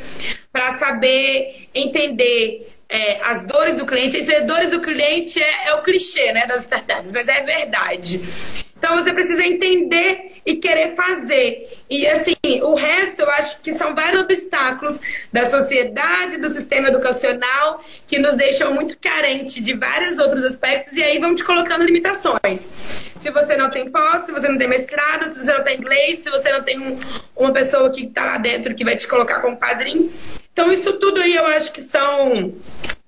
[0.53, 4.19] para saber entender é, as dores do cliente.
[4.19, 8.21] as dores do cliente é, é o clichê né, das startups, mas é verdade.
[8.77, 11.79] Então você precisa entender e querer fazer.
[11.89, 15.01] E assim, o resto eu acho que são vários obstáculos
[15.33, 21.03] da sociedade, do sistema educacional, que nos deixam muito carentes de vários outros aspectos e
[21.03, 22.71] aí vão te colocando limitações.
[23.17, 26.19] Se você não tem pós, se você não tem mestrado, se você não tem inglês,
[26.19, 26.99] se você não tem um,
[27.37, 30.13] uma pessoa que está lá dentro que vai te colocar como padrinho.
[30.53, 32.55] Então, isso tudo aí eu acho que são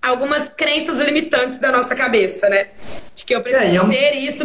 [0.02, 2.68] algumas crenças limitantes da nossa cabeça, né?
[3.14, 3.88] De que eu preciso é, é um...
[3.88, 4.44] ter isso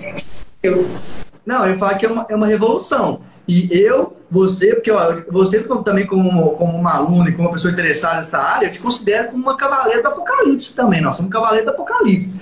[1.46, 3.22] não, eu falo que é uma, é uma revolução.
[3.48, 7.74] E eu, você, porque ó, você também como, como uma aluna e como uma pessoa
[7.74, 11.02] interessada nessa área, eu te considero como uma cavaleira do apocalipse também.
[11.02, 12.40] Nós somos cavaleiro do apocalipse.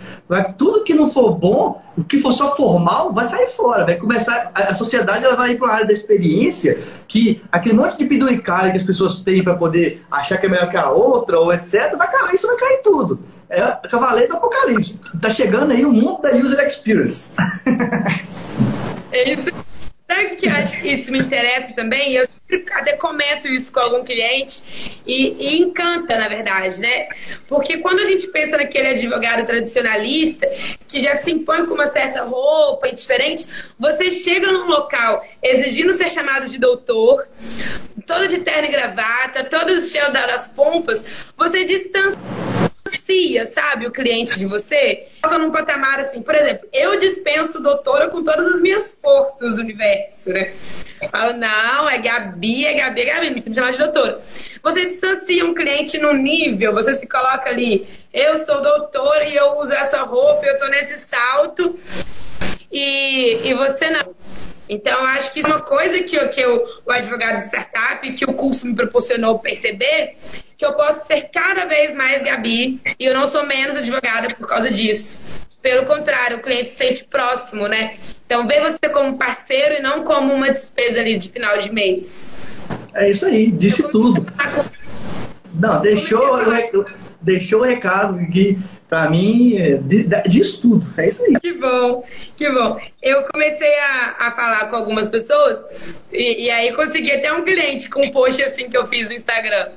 [0.57, 3.85] Tudo que não for bom, o que for só formal, vai sair fora.
[3.85, 7.97] Vai começar, a, sociedade ela vai ir para uma área da experiência que aquele monte
[7.97, 11.39] de penduricalho que as pessoas têm para poder achar que é melhor que a outra,
[11.39, 13.19] ou etc., vai cair, isso vai cair tudo.
[13.49, 15.01] É cavaleiro do apocalipse.
[15.19, 17.33] Tá chegando aí o mundo da user experience.
[19.11, 19.49] É isso.
[20.07, 22.13] Sabe que eu acho que isso me interessa também?
[22.13, 27.07] Eu sempre até comento isso com algum cliente e, e, encanta, na verdade, né?
[27.47, 30.47] Porque quando a gente pensa naquele advogado tradicionalista
[30.87, 33.45] que já se impõe com uma certa roupa e diferente,
[33.77, 37.27] você chega num local exigindo ser chamado de doutor,
[38.07, 41.05] todo de terno e gravata, todo cheio das pompas,
[41.37, 42.38] você distancia
[42.89, 45.07] distancia, sabe, o cliente de você.
[45.21, 49.61] Coloca num patamar assim, por exemplo, eu dispenso doutora com todas as minhas forças do
[49.61, 50.53] universo, né?
[51.11, 54.21] Falo, não, é Gabi, é Gabi, é Gabi, me chamar de doutora.
[54.61, 59.57] Você distancia um cliente no nível, você se coloca ali, eu sou doutora e eu
[59.57, 61.79] uso essa roupa, eu tô nesse salto,
[62.71, 64.13] e, e você não.
[64.69, 68.23] Então, acho que isso é uma coisa que, que eu, o advogado de startup, que
[68.23, 70.15] o curso me proporcionou perceber,
[70.55, 74.47] que eu posso ser cada vez mais Gabi e eu não sou menos advogada por
[74.47, 75.17] causa disso.
[75.59, 77.95] Pelo contrário, o cliente se sente próximo, né?
[78.25, 82.35] Então, vê você como parceiro e não como uma despesa ali de final de mês.
[82.93, 84.31] É isso aí, disse tudo.
[85.53, 86.39] Não, deixou,
[87.21, 88.59] deixou o recado que
[88.89, 89.77] para mim, é
[90.27, 90.85] diz tudo.
[90.97, 91.39] É isso aí.
[91.39, 92.03] Que bom,
[92.35, 92.81] que bom.
[93.01, 95.63] Eu comecei a, a falar com algumas pessoas
[96.11, 99.13] e, e aí consegui até um cliente com um post assim que eu fiz no
[99.13, 99.69] Instagram.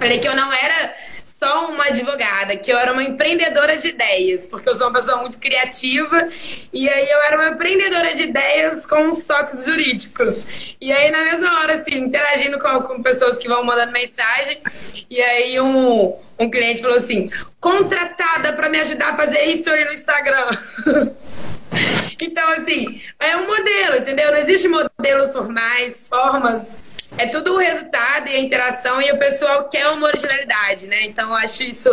[0.00, 0.94] Falei que eu não era
[1.38, 5.18] só uma advogada, que eu era uma empreendedora de ideias, porque eu sou uma pessoa
[5.18, 6.30] muito criativa,
[6.72, 10.46] e aí eu era uma empreendedora de ideias com os toques jurídicos.
[10.80, 14.62] E aí, na mesma hora, assim, interagindo com, com pessoas que vão mandando mensagem,
[15.10, 17.30] e aí um, um cliente falou assim:
[17.60, 20.48] contratada para me ajudar a fazer history no Instagram.
[22.18, 24.30] então, assim, é um modelo, entendeu?
[24.30, 26.85] Não existe modelos formais, formas
[27.18, 31.04] é tudo o resultado e a interação e o pessoal quer uma originalidade, né?
[31.04, 31.88] Então eu acho isso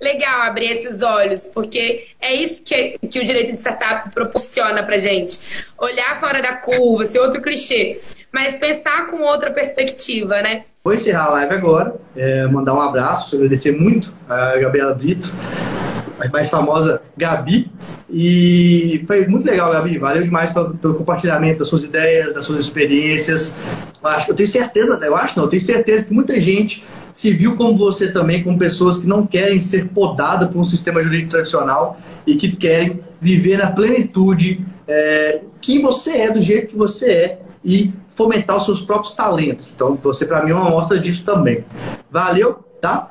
[0.00, 4.98] legal abrir esses olhos, porque é isso que, que o direito de startup proporciona pra
[4.98, 5.40] gente.
[5.78, 8.00] Olhar fora da curva, ser outro clichê,
[8.30, 10.64] mas pensar com outra perspectiva, né?
[10.84, 15.32] Vou encerrar a live agora, é, mandar um abraço, agradecer muito a Gabriela Brito,
[16.18, 17.70] a mais famosa Gabi.
[18.08, 19.98] E foi muito legal, Gabi.
[19.98, 23.54] Valeu demais pelo, pelo compartilhamento das suas ideias, das suas experiências.
[24.02, 27.30] Eu, acho, eu tenho certeza, eu acho não, eu tenho certeza que muita gente se
[27.32, 31.30] viu como você também, como pessoas que não querem ser podadas por um sistema jurídico
[31.30, 37.10] tradicional e que querem viver na plenitude é, quem você é, do jeito que você
[37.10, 39.72] é e fomentar os seus próprios talentos.
[39.74, 41.64] Então, você, para mim, é uma amostra disso também.
[42.10, 43.10] Valeu, tá?